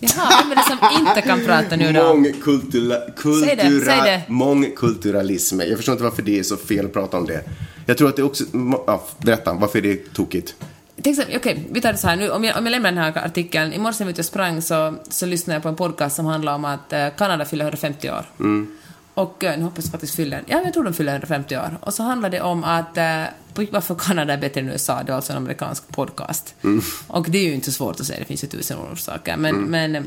[0.00, 2.02] Jaha, vem är det som inte kan prata nu då?
[2.02, 4.22] Mångkultura, Säg det, kultura, säg det.
[4.28, 5.60] Mångkulturalism.
[5.60, 7.44] Jag förstår inte varför det är så fel att prata om det.
[7.86, 8.44] Jag tror att det också...
[8.86, 10.54] Ja, berätta, varför är det tokigt?
[11.36, 12.30] Okej, vi tar det så här nu.
[12.30, 13.72] Om jag, om jag lämnar den här artikeln.
[13.72, 16.64] I morse när jag sprang så, så lyssnade jag på en podcast som handlar om
[16.64, 18.26] att eh, Kanada fyller 150 år.
[19.18, 20.42] Och eh, nu hoppas jag faktiskt fyller...
[20.46, 21.78] Ja, jag tror de fyller 150 år.
[21.80, 22.96] Och så handlar det om att...
[22.96, 23.22] Eh,
[23.70, 25.02] varför Kanada är bättre än USA.
[25.02, 26.54] Det är alltså en amerikansk podcast.
[27.06, 28.18] Och det är ju inte så svårt att säga.
[28.18, 29.36] Det finns ju tusen orsaker.
[29.36, 30.02] Men, men, eh,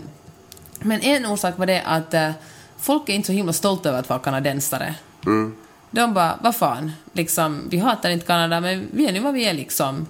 [0.80, 2.32] men en orsak var det att eh,
[2.80, 4.95] folk är inte så himla stolta över att vara kanadensare.
[5.91, 9.45] De bara, vad fan, liksom, vi hatar inte Kanada, men vi är nu vad vi
[9.45, 10.08] är liksom.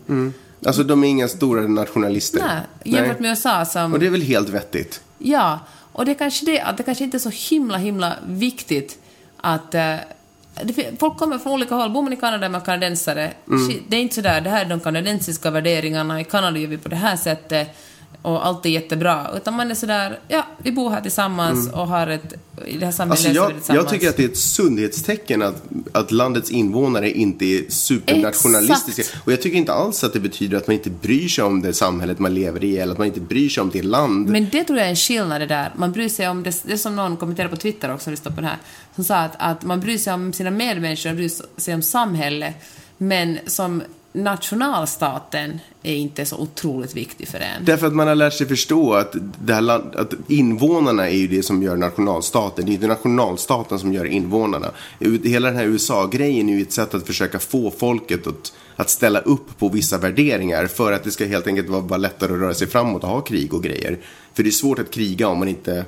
[0.65, 2.39] Alltså, de är inga stora nationalister.
[2.39, 3.93] Nej, jämfört med USA som...
[3.93, 5.01] Och det är väl helt vettigt?
[5.17, 5.59] Ja,
[5.93, 8.99] och det är kanske det att det kanske inte är så himla, himla viktigt
[9.37, 9.75] att...
[9.75, 9.95] eh,
[10.63, 11.89] det, folk kommer från olika håll.
[11.91, 13.31] Bor man i Kanada är man kanadensare.
[13.69, 16.77] Shit, Det är inte sådär, det här är de kanadensiska värderingarna, i Kanada gör vi
[16.77, 17.75] på det här sättet
[18.21, 19.27] och allt är jättebra.
[19.35, 22.33] Utan man är sådär, ja, vi bor här tillsammans och har ett...
[22.65, 26.11] I det här samhället Alltså jag, jag tycker att det är ett sundhetstecken att, att
[26.11, 29.01] landets invånare inte är supernationalistiska.
[29.01, 29.25] Exakt.
[29.25, 31.73] Och jag tycker inte alls att det betyder att man inte bryr sig om det
[31.73, 34.29] samhället man lever i eller att man inte bryr sig om det land.
[34.29, 35.71] Men det tror jag är en skillnad det där.
[35.75, 38.41] Man bryr sig om, det, det är som någon kommenterade på Twitter också, lyssnade på
[38.41, 38.59] den här,
[38.95, 42.55] som sa att, att man bryr sig om sina medmänniskor, man bryr sig om samhället,
[42.97, 47.65] men som nationalstaten är inte så otroligt viktig för en.
[47.65, 51.27] Därför att man har lärt sig förstå att, det här land, att invånarna är ju
[51.27, 52.65] det som gör nationalstaten.
[52.65, 54.71] Det är inte nationalstaten som gör invånarna.
[55.23, 59.19] Hela den här USA-grejen är ju ett sätt att försöka få folket att, att ställa
[59.19, 62.53] upp på vissa värderingar för att det ska helt enkelt vara vara lättare att röra
[62.53, 63.97] sig framåt och ha krig och grejer.
[64.33, 65.85] För det är svårt att kriga om man inte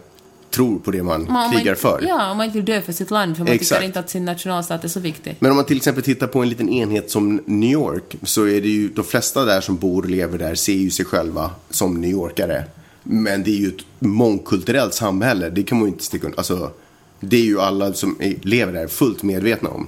[0.54, 2.06] tror på det man man krigar inte- för.
[2.08, 3.70] Ja, om man inte vill dö för sitt land, för man Exakt.
[3.80, 5.36] tycker inte att sin nationalstat är så viktig.
[5.39, 8.62] Men om man till exempel tittar på en liten enhet som New York så är
[8.62, 12.02] det ju de flesta där som bor och lever där ser ju sig själva som
[12.02, 12.63] New Yorkare.
[13.04, 16.38] Men det är ju ett mångkulturellt samhälle, det kan man ju inte sticka under.
[16.39, 16.72] Alltså,
[17.20, 19.88] det är ju alla som lever där fullt medvetna om.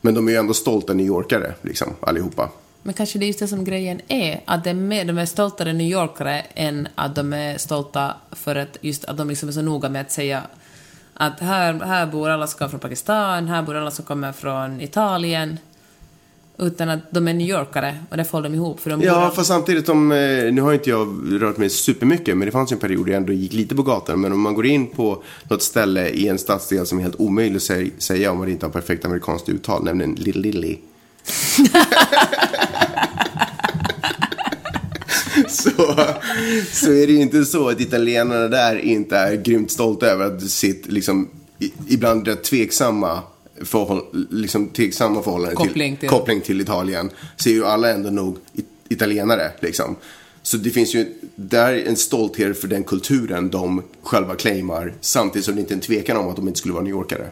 [0.00, 2.48] Men de är ju ändå stolta New Yorkare, liksom, allihopa.
[2.82, 5.26] Men kanske det är just det som grejen är, att det är mer, de är
[5.26, 9.52] stoltare New Yorkare än att de är stolta för att just att de liksom är
[9.52, 10.42] så noga med att säga
[11.14, 14.80] att här, här bor alla som kommer från Pakistan, här bor alla som kommer från
[14.80, 15.58] Italien.
[16.58, 18.80] Utan att de är New Yorkare och därför håller de ihop.
[18.80, 20.18] För de bor Ja, all- fast samtidigt som, eh,
[20.52, 21.08] nu har inte jag
[21.42, 24.20] rört mig supermycket, men det fanns en period där jag ändå gick lite på gatan.
[24.20, 27.56] Men om man går in på något ställe i en stadsdel som är helt omöjlig
[27.56, 30.76] att sä- säga om man inte har perfekt amerikanskt uttal, nämligen Little Lily.
[35.48, 35.70] så,
[36.72, 40.42] så är det ju inte så att italienarna där inte är grymt stolta över att
[40.50, 43.20] sitt, liksom, i, ibland rätt tveksamma
[43.64, 48.36] förhåll, liksom tveksamma förhållanden Koppling till- koppling till Italien så är ju alla ändå nog
[48.54, 49.50] it- italienare.
[49.60, 49.96] Liksom.
[50.42, 55.54] Så det finns ju där en stolthet för den kulturen de själva claimar samtidigt som
[55.54, 57.28] det inte är en tvekan om att de inte skulle vara New Yorkare.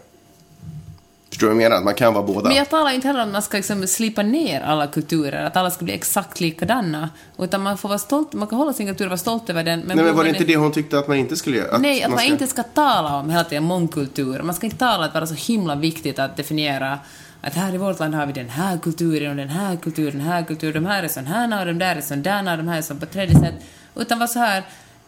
[1.40, 1.84] Förstår du vad jag menar?
[1.84, 2.48] Man kan vara båda.
[2.48, 5.56] Men jag talar inte heller om att man ska liksom slipa ner alla kulturer, att
[5.56, 7.10] alla ska bli exakt likadana.
[7.38, 9.78] Utan man får vara stolt, man kan hålla sin kultur och vara stolt över den.
[9.80, 11.78] Nej, men var man det är- inte det hon tyckte att man inte skulle göra?
[11.78, 14.42] Nej, att man, ska- inte ska tala om hela tiden mångkultur.
[14.42, 16.98] Man ska inte tala att vara så himla viktigt att definiera
[17.40, 20.26] att här i vårt land har vi den här kulturen och den här kulturen, den
[20.26, 22.68] här kulturen, de här är sån här och de där är sån där och de
[22.68, 23.54] här är så på tredje sätt.
[23.96, 24.62] Utan vara så här,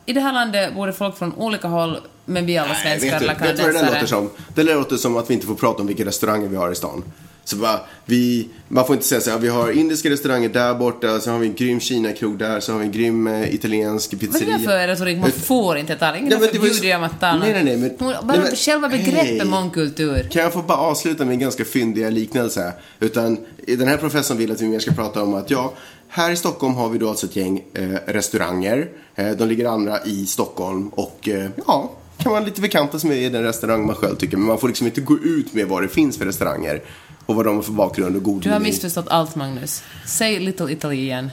[0.06, 3.26] i det här landet bor det folk från olika håll, men vi alla svenskar du,
[3.26, 3.94] eller vet du vad det kanadensare.
[3.94, 4.30] låter som?
[4.54, 7.04] Det låter som att vi inte får prata om vilka restauranger vi har i stan.
[7.44, 11.20] Så bara, vi, man får inte säga så här, vi har indiska restauranger där borta,
[11.20, 14.22] så har vi en grym Kina-krog där, så har vi en grym eh, italiensk Vad
[14.22, 14.58] är pizzeria.
[14.58, 15.18] det för retorik?
[15.18, 16.16] Man får inte tala.
[16.18, 17.38] Ingen det var ju att tala.
[17.38, 19.44] Nej, nej, nej, men- Hon, bara nej, men- själva begreppet Hej.
[19.44, 20.28] mångkultur.
[20.32, 22.72] Kan jag få bara avsluta med en ganska fyndiga liknelse?
[23.00, 25.72] Utan den här professorn vill att vi mer ska prata om att ja,
[26.08, 28.88] här i Stockholm har vi då alltså ett gäng eh, restauranger.
[29.14, 31.90] Eh, de ligger andra i Stockholm och eh, ja,
[32.22, 34.36] kan man lite bekanta sig med i den restaurang man själv tycker.
[34.36, 36.82] Men man får liksom inte gå ut med vad det finns för restauranger
[37.26, 39.82] och vad de har för bakgrund och god Du har missförstått allt, Magnus.
[40.06, 41.30] Säg Little Italy igen.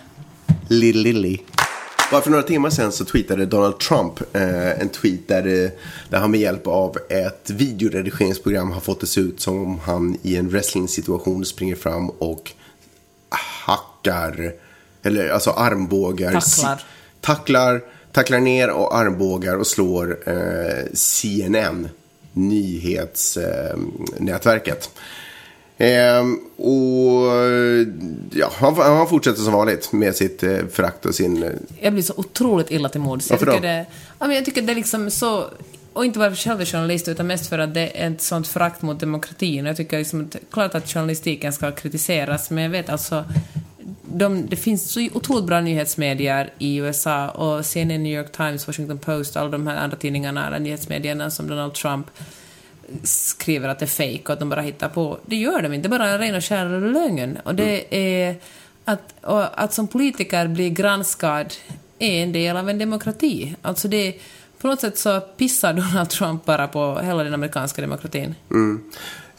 [0.67, 1.37] Lill Lilly.
[2.11, 5.69] Bara för några timmar sedan så tweetade Donald Trump eh, en tweet där, eh,
[6.09, 10.17] där han med hjälp av ett videoredigeringsprogram har fått det se ut som om han
[10.21, 12.51] i en wrestling-situation springer fram och
[13.65, 14.53] hackar,
[15.03, 16.31] eller alltså armbågar.
[16.31, 16.81] Tacklar.
[17.21, 21.89] Tacklar, tacklar ner och armbågar och slår eh, CNN,
[22.33, 24.89] nyhetsnätverket.
[25.77, 27.33] Ehm, och
[28.31, 31.43] ja, han, han fortsätter som vanligt med sitt eh, förakt och sin...
[31.43, 33.29] Eh, Jag blir så otroligt illa till mods.
[33.29, 33.73] Jag Varför tycker då?
[33.73, 33.85] det,
[34.19, 35.45] ja, men jag tycker det är liksom så...
[35.93, 38.47] Och inte bara för själv är journalist, utan mest för att det är ett sånt
[38.47, 39.65] förakt mot demokratin.
[39.65, 43.25] Jag tycker liksom att, klart att journalistiken ska kritiseras, men jag vet alltså...
[44.13, 48.97] De, det finns så otroligt bra nyhetsmedier i USA och CNN, New York Times, Washington
[48.97, 52.07] Post, alla de här andra tidningarna, eller nyhetsmedierna som Donald Trump
[53.03, 55.17] skriver att det är fake och att de bara hittar på.
[55.25, 57.37] Det gör de inte, det är bara en ren och skär lögn.
[57.43, 58.35] Och det är
[58.85, 61.53] att, och att som politiker bli granskad
[61.99, 63.55] är en del av en demokrati.
[63.61, 64.13] Alltså det,
[64.61, 68.35] på något sätt så pissar Donald Trump bara på hela den amerikanska demokratin.
[68.49, 68.79] li-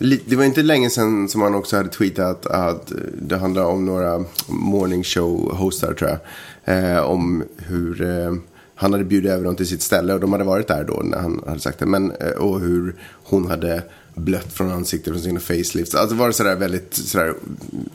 [0.00, 4.24] det var inte länge sedan som han också hade tweetat att det handlar om några
[4.46, 6.18] morning show-hostar tror jag.
[6.64, 8.34] Eh, om hur eh,
[8.74, 11.18] han hade bjudit över dem till sitt ställe och de hade varit där då när
[11.18, 11.86] han hade sagt det.
[11.86, 13.82] Men, eh, och hur hon hade
[14.14, 15.94] blött från ansiktet från sina facelifts.
[15.94, 17.34] Alltså var det sådär väldigt sådär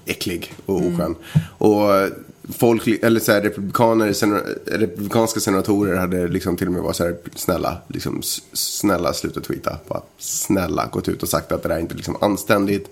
[0.06, 1.16] äcklig och oskön.
[1.58, 2.10] Och eh,
[2.50, 7.78] folk, eller såhär republikaner, sena, republikanska senatorer hade liksom till och med varit såhär snälla,
[7.88, 8.22] liksom
[8.54, 9.78] snälla sluta tweeta.
[9.88, 12.90] Bara snälla gått ut och sagt att det där är inte liksom anständigt.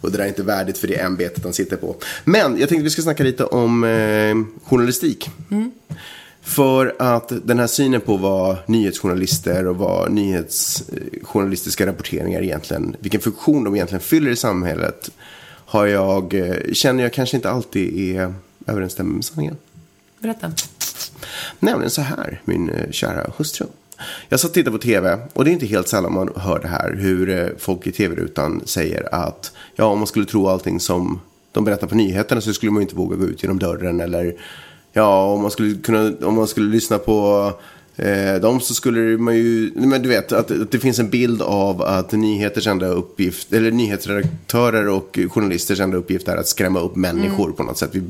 [0.00, 1.96] Och det där är inte värdigt för det ämbetet han sitter på.
[2.24, 4.36] Men jag tänkte vi ska snacka lite om eh,
[4.68, 5.30] journalistik.
[6.42, 13.64] För att den här synen på vad nyhetsjournalister och vad nyhetsjournalistiska rapporteringar egentligen, vilken funktion
[13.64, 15.10] de egentligen fyller i samhället,
[15.66, 18.34] har jag, eh, känner jag kanske inte alltid är
[18.70, 19.56] överensstämmer med sanningen.
[20.18, 20.52] Berätta.
[21.58, 23.66] Nämligen så här, min eh, kära hustru.
[24.28, 26.68] Jag satt och tittade på tv och det är inte helt sällan man hör det
[26.68, 31.20] här hur eh, folk i tv-rutan säger att ja, om man skulle tro allting som
[31.52, 34.34] de berättar på nyheterna så skulle man inte våga gå ut genom dörren eller
[34.92, 37.52] ja, om man skulle kunna, om man skulle lyssna på
[37.96, 41.42] eh, dem så skulle man ju, men du vet att, att det finns en bild
[41.42, 46.96] av att nyheters enda uppgift, eller nyhetsredaktörer och journalisters enda uppgift är att skrämma upp
[46.96, 47.90] människor på något sätt.
[47.92, 48.02] Vi,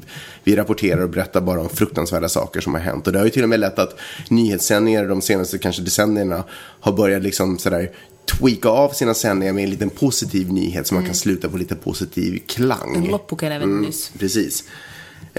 [0.45, 3.07] vi rapporterar och berättar bara om fruktansvärda saker som har hänt.
[3.07, 6.45] Och det har ju till och med lett att nyhetssändningar de senaste kanske decennierna
[6.81, 7.90] har börjat liksom sådär
[8.38, 11.75] tweaka av sina sändningar med en liten positiv nyhet så man kan sluta på lite
[11.75, 12.97] positiv klang.
[12.97, 14.12] En loppuken även nyss.
[14.19, 14.64] Precis.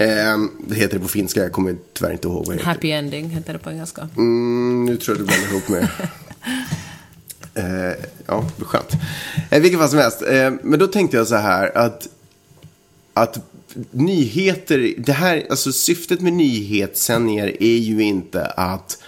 [0.02, 2.66] Eh, det heter det på finska, jag kommer tyvärr inte ihåg vad det heter.
[2.66, 4.08] Happy ending heter det på engelska.
[4.16, 5.88] Mm, nu tror jag du blandar ihop med...
[7.90, 8.92] eh, ja, skönt.
[9.50, 10.22] Eh, vilket fall som helst.
[10.22, 12.08] Eh, men då tänkte jag så här att,
[13.14, 13.38] att
[13.90, 18.98] nyheter, det här, alltså syftet med nyhetssändningar är ju inte att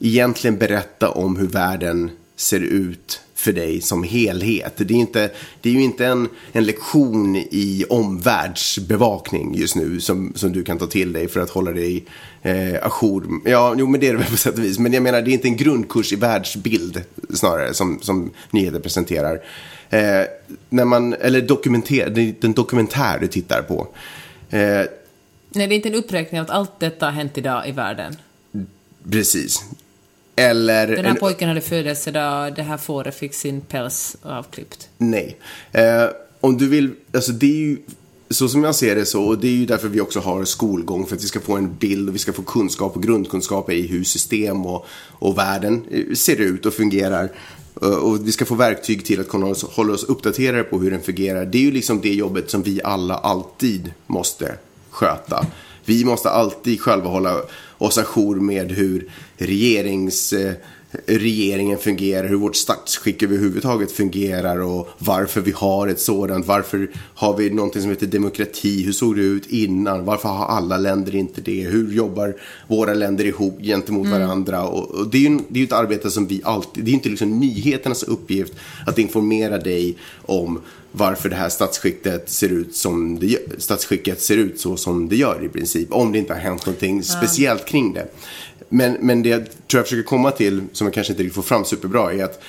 [0.00, 4.72] egentligen berätta om hur världen ser ut för dig som helhet.
[4.76, 10.32] Det är, inte, det är ju inte en, en lektion i omvärldsbevakning just nu som,
[10.36, 12.04] som du kan ta till dig för att hålla dig
[12.42, 13.40] eh, ajour.
[13.44, 14.78] Ja, jo, men det är det väl på sätt och vis.
[14.78, 17.02] Men jag menar, det är inte en grundkurs i världsbild
[17.34, 19.34] snarare som, som nyheter presenterar.
[19.90, 20.24] Eh,
[20.68, 23.88] när man, eller dokumenter, det är den dokumentär du tittar på.
[24.50, 24.86] Eh,
[25.52, 28.16] Nej, det är inte en uppräkning av att allt detta har hänt idag i världen.
[29.10, 29.64] precis.
[30.40, 30.86] Eller...
[30.86, 34.88] Den här en- pojken hade födelsedag, det här fåret fick sin päls avklippt.
[34.98, 35.36] Nej.
[35.72, 36.04] Eh,
[36.40, 37.78] om du vill, alltså det är ju
[38.30, 41.06] så som jag ser det så, och det är ju därför vi också har skolgång,
[41.06, 43.86] för att vi ska få en bild och vi ska få kunskap och grundkunskap i
[43.86, 47.28] hur system och, och världen eh, ser ut och fungerar.
[47.82, 51.00] Eh, Och vi ska få verktyg till att kunna hålla oss uppdaterade på hur den
[51.00, 51.44] fungerar.
[51.46, 54.54] Det är ju liksom det jobbet som vi alla alltid måste
[54.90, 55.46] sköta.
[55.84, 57.36] Vi måste alltid själva hålla
[57.80, 60.52] oss ajour med hur regerings, eh,
[61.06, 66.46] regeringen fungerar, hur vårt statsskick överhuvudtaget fungerar och varför vi har ett sådant.
[66.46, 68.82] Varför har vi någonting som heter demokrati?
[68.82, 70.04] Hur såg det ut innan?
[70.04, 71.60] Varför har alla länder inte det?
[71.60, 72.36] Hur jobbar
[72.68, 74.62] våra länder ihop gentemot varandra?
[74.62, 77.08] Och, och det är ju det är ett arbete som vi alltid, det är inte
[77.08, 78.52] liksom nyheternas uppgift
[78.86, 80.60] att informera dig om
[80.92, 85.16] varför det här statsskicket ser ut som det gör, statsskicket ser ut så som det
[85.16, 85.92] gör i princip.
[85.92, 88.06] Om det inte har hänt någonting speciellt kring det.
[88.68, 91.42] Men, men det jag tror jag försöker komma till, som jag kanske inte riktigt får
[91.42, 92.42] fram superbra, är att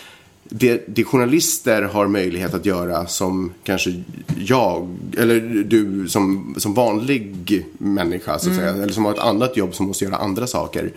[0.54, 4.04] det, det journalister har möjlighet att göra som kanske
[4.38, 9.58] jag, eller du som, som vanlig människa, så att säga, eller som har ett annat
[9.58, 10.92] jobb som måste göra andra saker.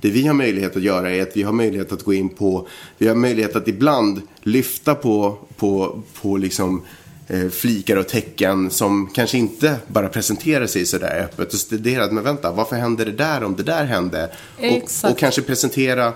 [0.00, 2.68] Det vi har möjlighet att göra är att vi har möjlighet att gå in på,
[2.98, 6.82] vi har möjlighet att ibland lyfta på, på, på liksom
[7.28, 11.52] eh, flikar och tecken som kanske inte bara presenterar sig sådär öppet.
[11.52, 14.30] Och studera att men vänta, varför hände det där om det där hände?
[14.58, 16.12] Och, och kanske presentera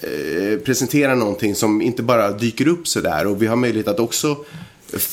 [0.00, 4.36] eh, presentera någonting som inte bara dyker upp sådär och vi har möjlighet att också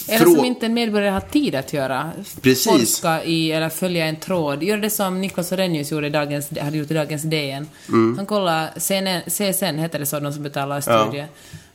[0.07, 2.11] Eller som inte en medborgare har tid att göra.
[2.41, 2.65] Precis.
[2.65, 4.63] Forska i eller följa en tråd.
[4.63, 7.67] Gör det som Niklas Orrenius gjorde i dagens, hade gjort i dagens DN.
[7.89, 8.17] Mm.
[8.17, 11.25] Han kollar, CNN, CSN heter det så, de som betalar studie.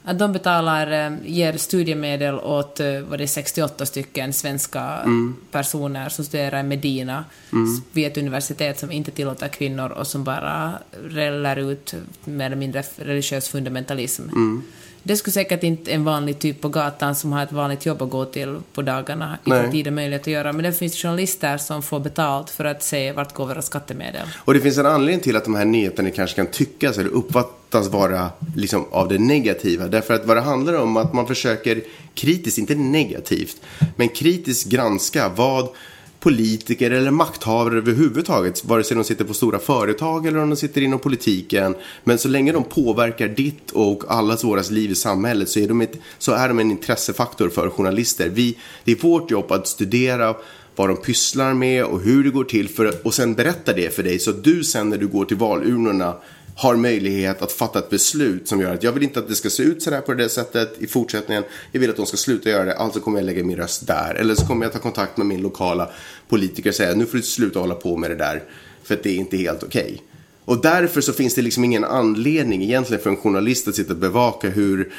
[0.04, 5.36] Att de betalar, eh, ger studiemedel åt, eh, vad det är, 68 stycken svenska Mm.
[5.50, 7.24] personer som studerar i Medina
[7.92, 10.72] vid ett universitet som inte tillåter kvinnor och som bara
[11.04, 11.94] rällar ut
[12.24, 14.22] mer eller mindre religiös fundamentalism.
[14.22, 14.62] Mm.
[15.02, 18.10] Det skulle säkert inte en vanlig typ på gatan som har ett vanligt jobb att
[18.10, 19.64] gå till på dagarna Nej.
[19.64, 20.52] ha tid och möjlighet att göra.
[20.52, 24.26] Men det finns journalister som får betalt för att se vart går våra skattemedel.
[24.36, 27.88] Och det finns en anledning till att de här nyheterna kanske kan tyckas eller uppfattas
[27.88, 29.88] vara liksom av det negativa.
[29.88, 31.82] Därför att vad det handlar om är att man försöker
[32.14, 33.56] kritiskt, inte negativt,
[33.96, 35.68] men kritiskt granska vad
[36.28, 40.80] politiker eller makthavare överhuvudtaget, vare sig de sitter på stora företag eller om de sitter
[40.80, 41.74] inom politiken.
[42.04, 45.80] Men så länge de påverkar ditt och allas våras liv i samhället så är de,
[45.80, 48.28] ett, så är de en intressefaktor för journalister.
[48.28, 50.34] Vi, det är vårt jobb att studera
[50.76, 54.02] vad de pysslar med och hur det går till för, och sen berätta det för
[54.02, 56.16] dig så att du sen när du går till valurnorna
[56.58, 59.50] har möjlighet att fatta ett beslut som gör att jag vill inte att det ska
[59.50, 61.44] se ut sådär på det sättet i fortsättningen.
[61.72, 64.14] Jag vill att de ska sluta göra det, alltså kommer jag lägga min röst där.
[64.14, 65.90] Eller så kommer jag ta kontakt med min lokala
[66.28, 68.42] politiker och säga nu får du sluta hålla på med det där
[68.82, 70.02] för att det är inte helt okej.
[70.44, 73.98] Och därför så finns det liksom ingen anledning egentligen för en journalist att sitta och
[73.98, 74.92] bevaka hur,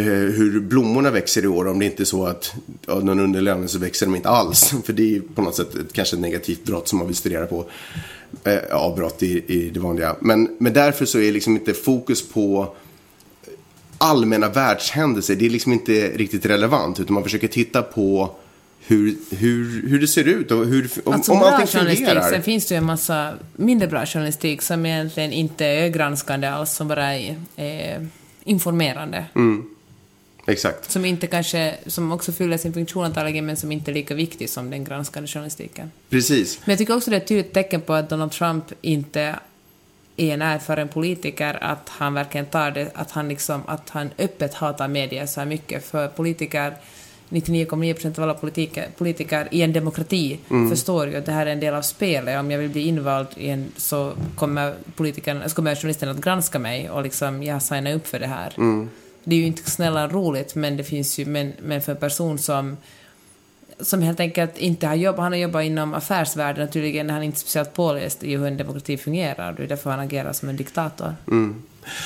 [0.00, 2.54] hur blommorna växer i år om det inte är så att
[2.86, 4.74] av någon underlöning så växer de inte alls.
[4.84, 7.46] För det är på något sätt ett, kanske ett negativt brott som man vill studera
[7.46, 7.64] på.
[8.44, 10.16] Eh, ja, brott i, i det vanliga.
[10.20, 12.74] Men, men därför så är liksom inte fokus på
[13.98, 17.00] allmänna världshändelser, det är liksom inte riktigt relevant.
[17.00, 18.36] Utan man försöker titta på
[18.86, 22.30] hur, hur, hur det ser ut och hur, om, Alltså om allting journalistik, fungerar.
[22.30, 26.72] sen finns det ju en massa mindre bra journalistik som egentligen inte är granskande alls,
[26.72, 28.08] som bara är, är
[28.44, 29.24] informerande.
[29.34, 29.64] Mm.
[30.46, 30.90] Exakt.
[30.90, 34.50] Som inte kanske, som också fyller sin funktion antagligen, men som inte är lika viktig
[34.50, 35.90] som den granskande journalistiken.
[36.10, 36.60] Precis.
[36.64, 39.20] Men jag tycker också det är ett tydligt tecken på att Donald Trump inte
[40.16, 44.54] är en erfaren politiker, att han verkligen tar det, att han liksom, att han öppet
[44.54, 46.74] hatar media så här mycket, för politiker
[47.28, 50.38] 99,9% av alla politiker, politiker i en demokrati
[50.70, 52.40] förstår ju att det här är en del av spelet.
[52.40, 56.58] Om jag vill bli invald i en, så kommer politikern, så kommer journalisten att granska
[56.58, 58.52] mig och liksom, jag signar upp för det här.
[59.24, 62.38] Det är ju inte snälla roligt, men det finns ju, men, men för en person
[62.38, 62.76] som
[63.80, 67.22] som helt enkelt inte har jobbat, han har jobbat inom affärsvärlden och tydligen är han
[67.22, 69.52] inte speciellt påläst i hur en demokrati fungerar.
[69.52, 71.14] Det är därför han agerar som en diktator.
[71.28, 71.62] Mm.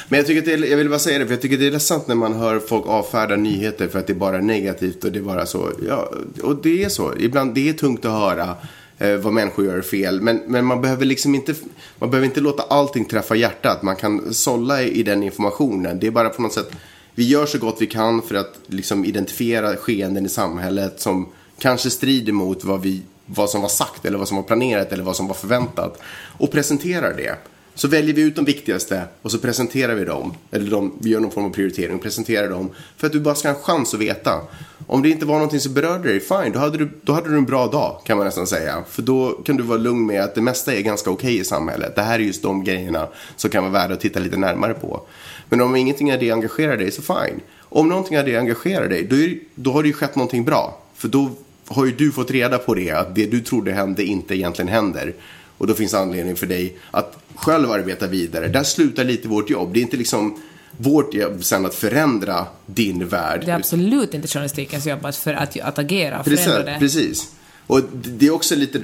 [0.09, 1.67] Men jag tycker att det är, jag vill bara säga det, för jag tycker det
[1.67, 5.13] är ledsamt när man hör folk avfärda nyheter för att det är bara negativt och
[5.13, 5.71] det är bara så.
[5.89, 6.11] Ja,
[6.43, 7.15] och det är så.
[7.19, 8.55] Ibland, det är tungt att höra
[8.99, 10.21] eh, vad människor gör fel.
[10.21, 11.55] Men, men man behöver liksom inte,
[11.99, 13.83] man behöver inte låta allting träffa hjärtat.
[13.83, 15.99] Man kan sålla i, i den informationen.
[16.01, 16.71] Det är bara på något sätt,
[17.17, 21.91] vi gör så gott vi kan för att liksom identifiera skeenden i samhället som kanske
[21.91, 25.17] strider mot vad, vi, vad som var sagt eller vad som var planerat eller vad
[25.17, 26.03] som var förväntat.
[26.39, 27.37] Och presenterar det.
[27.75, 30.35] Så väljer vi ut de viktigaste och så presenterar vi dem.
[30.51, 32.71] Eller de, vi gör någon form av prioritering och presenterar dem.
[32.97, 34.41] För att du bara ska ha en chans att veta.
[34.87, 37.37] Om det inte var någonting som berörde dig, fine, då hade, du, då hade du
[37.37, 38.85] en bra dag kan man nästan säga.
[38.89, 41.95] För då kan du vara lugn med att det mesta är ganska okej i samhället.
[41.95, 45.03] Det här är just de grejerna som kan vara värda att titta lite närmare på.
[45.49, 47.41] Men om ingenting av det engagerar dig, så fine.
[47.61, 50.83] Om någonting av det engagerar dig, då, är, då har det ju skett någonting bra.
[50.95, 51.31] För då
[51.67, 55.15] har ju du fått reda på det, att det du trodde hände inte egentligen händer.
[55.59, 58.49] Och då finns anledning för dig att själv arbeta vidare.
[58.49, 59.75] Där slutar lite vårt jobb.
[59.75, 60.39] Det är inte liksom
[60.77, 63.43] vårt jobb sen att förändra din värld.
[63.45, 66.79] Det är absolut inte journalistikens jobb att, för att, att agera Precis, förändra det.
[66.79, 67.31] precis.
[67.67, 68.83] Och det är också lite,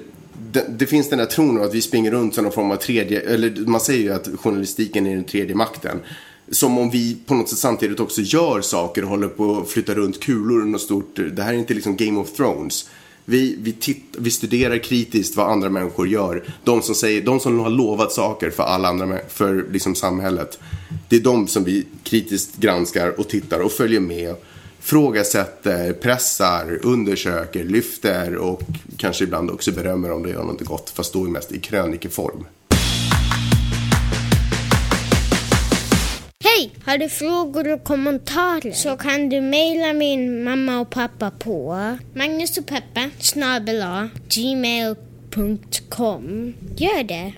[0.53, 3.21] det, det finns den där tron att vi springer runt som någon form av tredje,
[3.21, 6.01] eller man säger ju att journalistiken är den tredje makten.
[6.51, 9.95] Som om vi på något sätt samtidigt också gör saker och håller på att flytta
[9.95, 11.17] runt kulor och något stort.
[11.33, 12.89] Det här är inte liksom Game of Thrones.
[13.25, 16.45] Vi, vi, titt, vi studerar kritiskt vad andra människor gör.
[16.65, 20.59] De som, säger, de som har lovat saker för alla andra, för liksom samhället.
[21.09, 24.35] Det är de som vi kritiskt granskar och tittar och följer med.
[24.81, 28.63] Frågasätter, pressar, undersöker, lyfter och
[28.97, 30.91] kanske ibland också berömmer om det gör något gott.
[30.91, 32.45] Fast då är mest i krönikeform.
[36.63, 36.73] Hej!
[36.85, 43.11] Har du frågor och kommentarer så kan du mejla min mamma och pappa på magnusochpeppa
[43.19, 44.95] snabel-a gmail.com.
[46.77, 47.33] Gör det!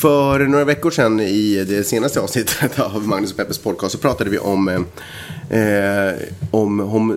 [0.00, 4.30] För några veckor sedan i det senaste avsnittet av Magnus och Peppes podcast så pratade
[4.30, 6.12] vi om, eh,
[6.50, 7.16] om hom, eh,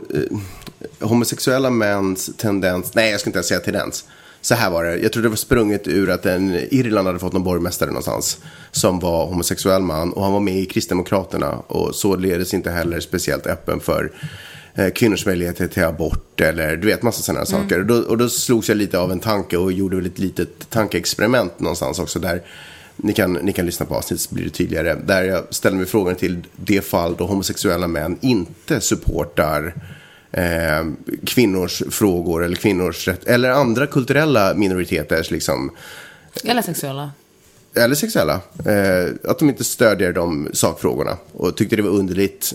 [1.08, 4.06] homosexuella mäns tendens, nej jag ska inte ens säga tendens.
[4.46, 7.34] Så här var det, jag tror det var sprunget ur att en Irland hade fått
[7.34, 8.38] någon borgmästare någonstans
[8.72, 13.48] som var homosexuell man och han var med i Kristdemokraterna och således inte heller speciellt
[13.48, 14.12] öppen för
[14.76, 17.80] eh, kvinnors möjligheter till abort eller du vet massa sådana saker.
[17.80, 20.70] Och, då, och då slogs jag lite av en tanke och gjorde väl ett litet
[20.70, 22.42] tankeexperiment någonstans också där
[22.96, 24.96] ni kan, ni kan lyssna på avsnittet så blir det tydligare.
[25.06, 29.74] Där jag ställer mig frågan till det fall då homosexuella män inte supportar
[30.32, 30.86] eh,
[31.26, 35.72] kvinnors frågor eller kvinnors rätt, eller andra kulturella minoriteters liksom,
[36.44, 37.12] Eller sexuella.
[37.76, 38.34] eller sexuella.
[38.66, 41.18] Eh, att de inte stödjer de sakfrågorna.
[41.34, 42.54] Och tyckte det var underligt.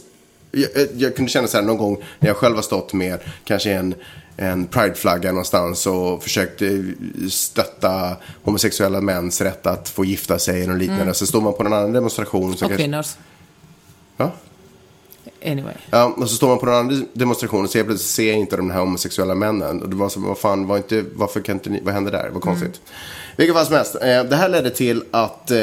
[0.53, 3.19] Jag, jag, jag kunde känna så här någon gång när jag själv har stått med
[3.45, 3.95] kanske en,
[4.37, 6.85] en prideflagga någonstans och försökte
[7.31, 11.15] stötta homosexuella mäns rätt att få gifta sig eller liknande.
[11.15, 12.43] Så står man på en annan demonstration.
[12.57, 13.17] Så Och kanske, kvinnors.
[14.17, 14.33] ja?
[15.47, 15.75] Anyway.
[15.91, 18.57] Ja, och så står man på en annan demonstration och helt plötsligt ser jag inte
[18.57, 19.83] de här homosexuella männen.
[19.83, 22.31] Och det var så, vad fan, var inte, varför kan inte ni, vad hände där?
[22.33, 22.81] Vad konstigt.
[23.37, 25.59] Vilket fall som helst, eh, det här ledde till att eh,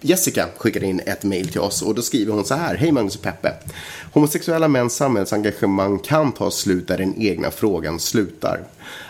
[0.00, 2.74] Jessica skickade in ett mail till oss och då skriver hon så här.
[2.74, 3.54] Hej Magnus och Peppe.
[4.12, 8.60] Homosexuella mäns samhällsengagemang kan ta slut där den egna frågan slutar.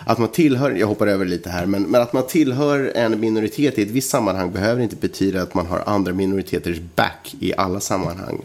[0.05, 3.77] Att man tillhör, jag hoppar över lite här, men, men att man tillhör en minoritet
[3.77, 7.79] i ett visst sammanhang behöver inte betyda att man har andra minoriteters back i alla
[7.79, 8.41] sammanhang.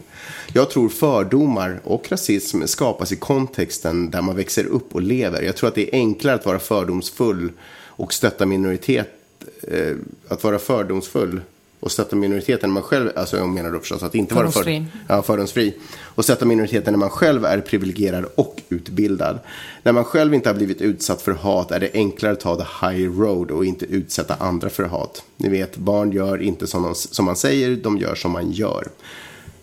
[0.53, 5.41] Jag tror fördomar och rasism skapas i kontexten där man växer upp och lever.
[5.41, 7.51] Jag tror att det är enklare att vara fördomsfull
[7.85, 9.09] och stötta minoritet,
[9.61, 9.95] eh,
[10.27, 11.41] att vara fördomsfull
[11.79, 14.85] och stötta minoriteten när man själv, alltså jag menar då förstås att inte vara för,
[15.07, 15.73] ja, fördomsfri.
[16.01, 19.39] Och stötta minoriteten när man själv är privilegierad och utbildad.
[19.83, 22.87] När man själv inte har blivit utsatt för hat är det enklare att ta the
[22.87, 25.23] high road och inte utsätta andra för hat.
[25.37, 28.87] Ni vet, barn gör inte som, de, som man säger, de gör som man gör.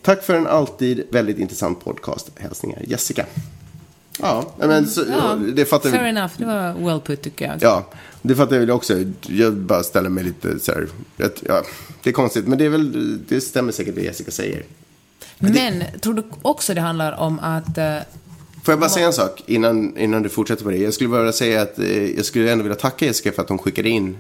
[0.07, 2.31] Tack för en alltid väldigt intressant podcast.
[2.37, 3.27] Hälsningar Jessica.
[4.19, 5.97] Ja, men så, Ja, det fattar vi.
[5.97, 6.33] Fair enough.
[6.39, 7.57] Det var well put tycker jag.
[7.61, 7.87] Ja,
[8.23, 8.95] det fattar jag väl också.
[9.21, 10.89] Jag bara ställer mig lite så här.
[11.17, 11.63] Ja,
[12.03, 14.63] det är konstigt, men det, är väl, det stämmer säkert det Jessica säger.
[15.39, 17.79] Men tror du också det handlar om att...
[17.79, 17.97] eh,
[18.63, 20.77] Får jag bara säga en sak innan, innan du fortsätter på det?
[20.77, 23.59] Jag skulle bara säga att eh, jag skulle ändå vilja tacka Jessica för att hon
[23.59, 24.17] skickade in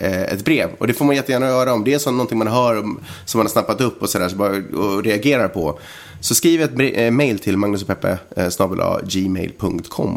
[0.00, 0.70] Eh, ett brev.
[0.78, 3.38] Och det får man jättegärna göra om det är så någonting man hör om, som
[3.38, 5.78] man har snappat upp och sådär så bara, och reagerar på.
[6.20, 8.48] Så skriv ett mejl eh, mail till magnusogpeppe eh,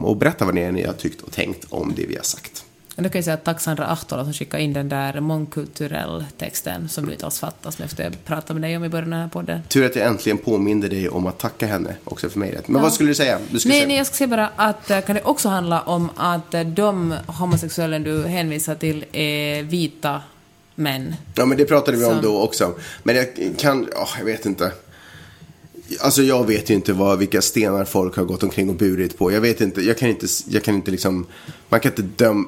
[0.03, 2.60] och berätta vad ni har tyckt och tänkt om det vi har sagt
[2.95, 6.89] då kan jag säga att tack Sandra Ahtola som skickade in den där mångkulturell texten
[6.89, 9.11] som du inte alls fattar som efter jag pratade med dig om i början av
[9.11, 9.61] den här podden.
[9.67, 12.67] Tur att jag äntligen påminde dig om att tacka henne också för mejlet.
[12.67, 13.39] Men vad skulle du säga?
[13.51, 13.87] Du skulle Nej, säga...
[13.87, 17.15] nej, jag ska säga bara att eh, kan det också handla om att eh, de
[17.27, 20.21] homosexuella du hänvisar till är vita
[20.75, 21.15] män?
[21.35, 22.21] Ja, men det pratade vi om Så.
[22.21, 22.73] då också.
[23.03, 23.27] Men jag
[23.57, 24.71] kan, ja, jag vet inte.
[25.99, 29.31] Alltså jag vet ju inte vad, vilka stenar folk har gått omkring och burit på.
[29.31, 31.25] Jag vet inte, jag kan inte, jag kan inte liksom,
[31.69, 32.47] man kan inte döma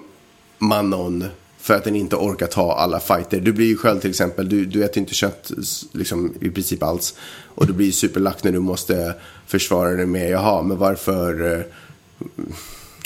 [0.60, 1.26] någon
[1.60, 3.40] för att den inte orkar ta alla fighter.
[3.40, 5.52] Du blir ju själv till exempel, du, du äter inte kött
[5.92, 7.16] liksom, i princip alls.
[7.56, 9.16] Och du blir ju superlack när du måste
[9.48, 11.66] försvara dig med, jaha, men varför eh,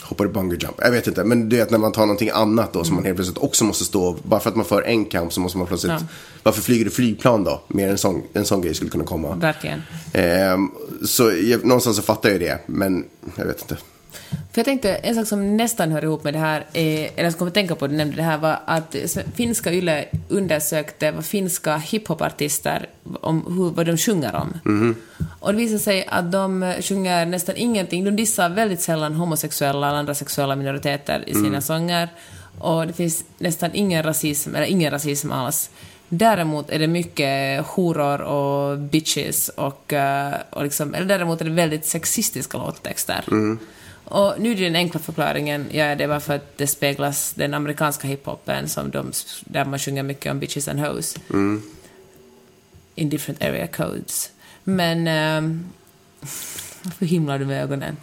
[0.01, 0.75] hoppar du bungee jump?
[0.77, 3.15] Jag vet inte, men du vet när man tar någonting annat då som man helt
[3.17, 5.91] plötsligt också måste stå, bara för att man för en kamp så måste man plötsligt,
[5.93, 5.99] Ja.
[6.43, 7.61] varför flyger du flygplan då?
[7.67, 9.35] Mer en sån, en sån grej skulle kunna komma.
[9.35, 9.81] Verkligen.
[10.13, 10.71] Ehm,
[11.05, 13.77] så jag, någonstans så fattar jag det, men jag vet inte.
[14.29, 17.39] För jag tänkte, en sak som nästan hör ihop med det här, är, eller som
[17.39, 18.95] kommer tänka på, du nämnde det här, var att
[19.35, 22.89] finska Yle undersökte vad finska hiphopartister,
[23.21, 24.53] om hur, vad de sjunger om.
[24.65, 24.95] Mhm.
[25.39, 29.97] Och det visade sig att de sjunger nästan ingenting, de dissar väldigt sällan homosexuella eller
[29.97, 31.61] andra sexuella minoriteter i sina Mm.
[31.61, 32.09] sånger.
[32.59, 35.69] Och det finns nästan ingen rasism, eller ingen rasism alls.
[36.09, 41.51] Däremot är det mycket horor och bitches och, eh, och liksom, eller däremot är det
[41.51, 43.23] väldigt sexistiska låttexter.
[44.09, 48.07] Och nu är den enkla förklaringen, ja det var för att det speglas den amerikanska
[48.07, 49.11] hiphopen som de,
[49.45, 51.15] där man sjunger mycket om bitches and hoes.
[52.95, 54.31] In different area codes.
[54.63, 55.07] Men...
[55.07, 55.65] ehm,
[56.81, 57.97] varför himlar du med ögonen?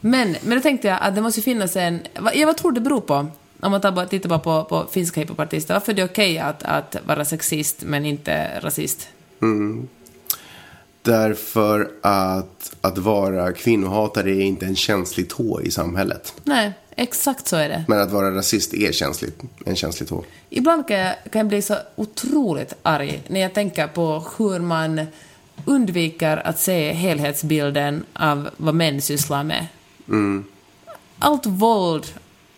[0.00, 2.00] Men, men då tänkte jag att det måste finnas en...
[2.34, 3.26] Ja, vad tror du det beror på?
[3.60, 5.74] Om man tar tittar bara på, på finska hiphopartister.
[5.74, 9.08] Varför är det okej att, att vara sexist men inte rasist?
[11.02, 16.34] Därför att, att vara kvinnohatare är inte en känslig tå i samhället.
[16.44, 17.84] Nej, exakt så är det.
[17.88, 20.24] Men att vara rasist är känsligt, en känslig tå.
[20.50, 25.06] Ibland kan jag, kan jag bli så otroligt arg när jag tänker på hur man
[25.64, 29.66] undviker att se helhetsbilden av vad män sysslar med.
[31.18, 32.06] Allt våld,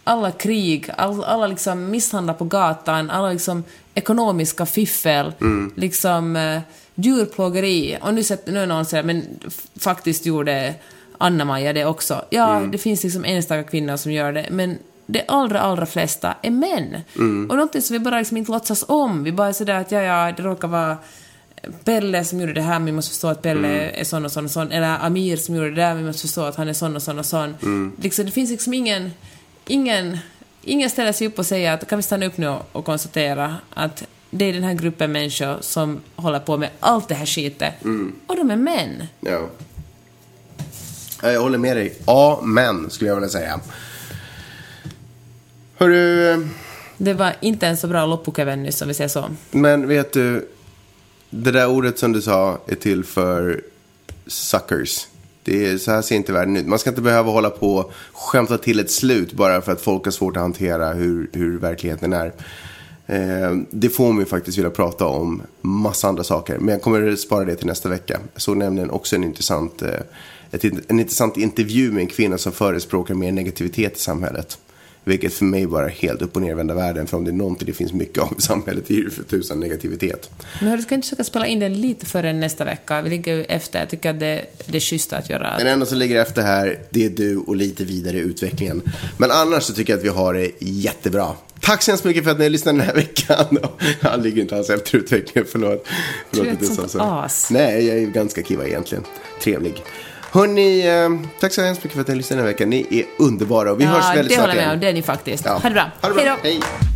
[0.05, 3.64] alla krig, all, alla liksom misshandlar på gatan, alla liksom
[3.95, 5.32] ekonomiska fiffel,
[5.76, 6.61] liksom eh,
[6.95, 7.99] djurplågeri.
[8.03, 9.24] Och nu, sett, nu är någon säger men
[9.76, 10.74] faktiskt gjorde
[11.18, 12.24] Anna-Maja det också.
[12.30, 16.51] Ja, det finns liksom enstaka kvinnor som gör det, men de allra, allra flesta är
[16.51, 16.97] män.
[17.49, 19.24] Och någonting som vi bara liksom inte låtsas om.
[19.24, 20.97] Vi bara är sådär att ja, ja, det råkar vara
[21.84, 24.45] Pelle som gjorde det här, men vi måste förstå att Pelle är sån och sån
[24.45, 24.72] och sån.
[24.72, 27.18] Eller Amir som gjorde det där, vi måste förstå att han är sån och sån
[27.18, 27.55] och sån.
[28.03, 29.11] Liksom, det finns liksom ingen...
[29.66, 30.18] Ingen,
[30.62, 34.07] ingen ställer sig upp och säger att kan vi stanna upp nu och konstatera att
[34.37, 37.74] det är den här gruppen människor som håller på med allt det här skitet.
[38.26, 39.07] Och de är män.
[39.20, 39.49] Ja.
[41.22, 41.97] Ja, Jag håller med dig.
[42.05, 43.61] Amen, skulle jag vilja säga.
[45.76, 46.39] Hörru, eh,
[46.97, 49.24] Det var inte en så bra loppukäven nyss, om vi säger så.
[49.51, 50.49] men vet du.
[51.30, 53.62] Det där ordet som du sa är till för
[54.26, 55.07] suckers.
[55.43, 56.66] Det är, så här ser inte världen ut.
[56.66, 60.05] Man ska inte behöva hålla på och skämta till ett slut bara för att folk
[60.05, 62.32] har svårt att hantera hur, hur verkligheten är.
[63.07, 66.59] Eh, det får mig faktiskt vilja prata om massa andra saker.
[66.59, 68.20] Men jag kommer spara det till nästa vecka.
[68.32, 70.00] Jag såg nämligen också en intressant, eh,
[70.50, 74.59] ett, en intressant intervju med en kvinna som förespråkar mer negativitet i samhället.
[75.05, 77.07] Vilket för mig bara är helt upp och nervända världen.
[77.07, 79.61] För om det är någonting det finns mycket av i samhället är det för tusan
[79.61, 80.30] negativitet.
[80.61, 83.02] Men hörru, ska inte försöka spela in den lite före nästa vecka?
[83.02, 83.78] Vi ligger ju efter.
[83.78, 85.59] Jag tycker att det, det är schysst att göra...
[85.59, 88.82] Den enda som ligger efter här, det är du och lite vidare i utvecklingen.
[89.16, 91.32] Men annars så tycker jag att vi har det jättebra.
[91.61, 93.59] Tack så hemskt mycket för att ni har lyssnat den här veckan.
[94.00, 95.86] Han ligger inte alls efter utvecklingen, förlåt.
[96.30, 97.00] förlåt Du är ett sånt så.
[97.00, 97.50] as.
[97.50, 99.05] Nej, jag är ganska kiva egentligen.
[99.42, 99.82] Trevlig.
[100.35, 102.70] Hörni, eh, tack så hemskt mycket för att ni har lyssnat den här veckan.
[102.70, 104.74] Ni är underbara och vi hörs ja, väldigt det snart håller jag med igen.
[104.74, 104.80] om.
[104.80, 105.45] Det är ni faktiskt.
[105.45, 105.53] Ja.
[105.53, 105.91] Ha det bra.
[106.03, 106.22] Ha det bra.
[106.24, 106.49] Hej då.
[106.49, 106.93] Hej.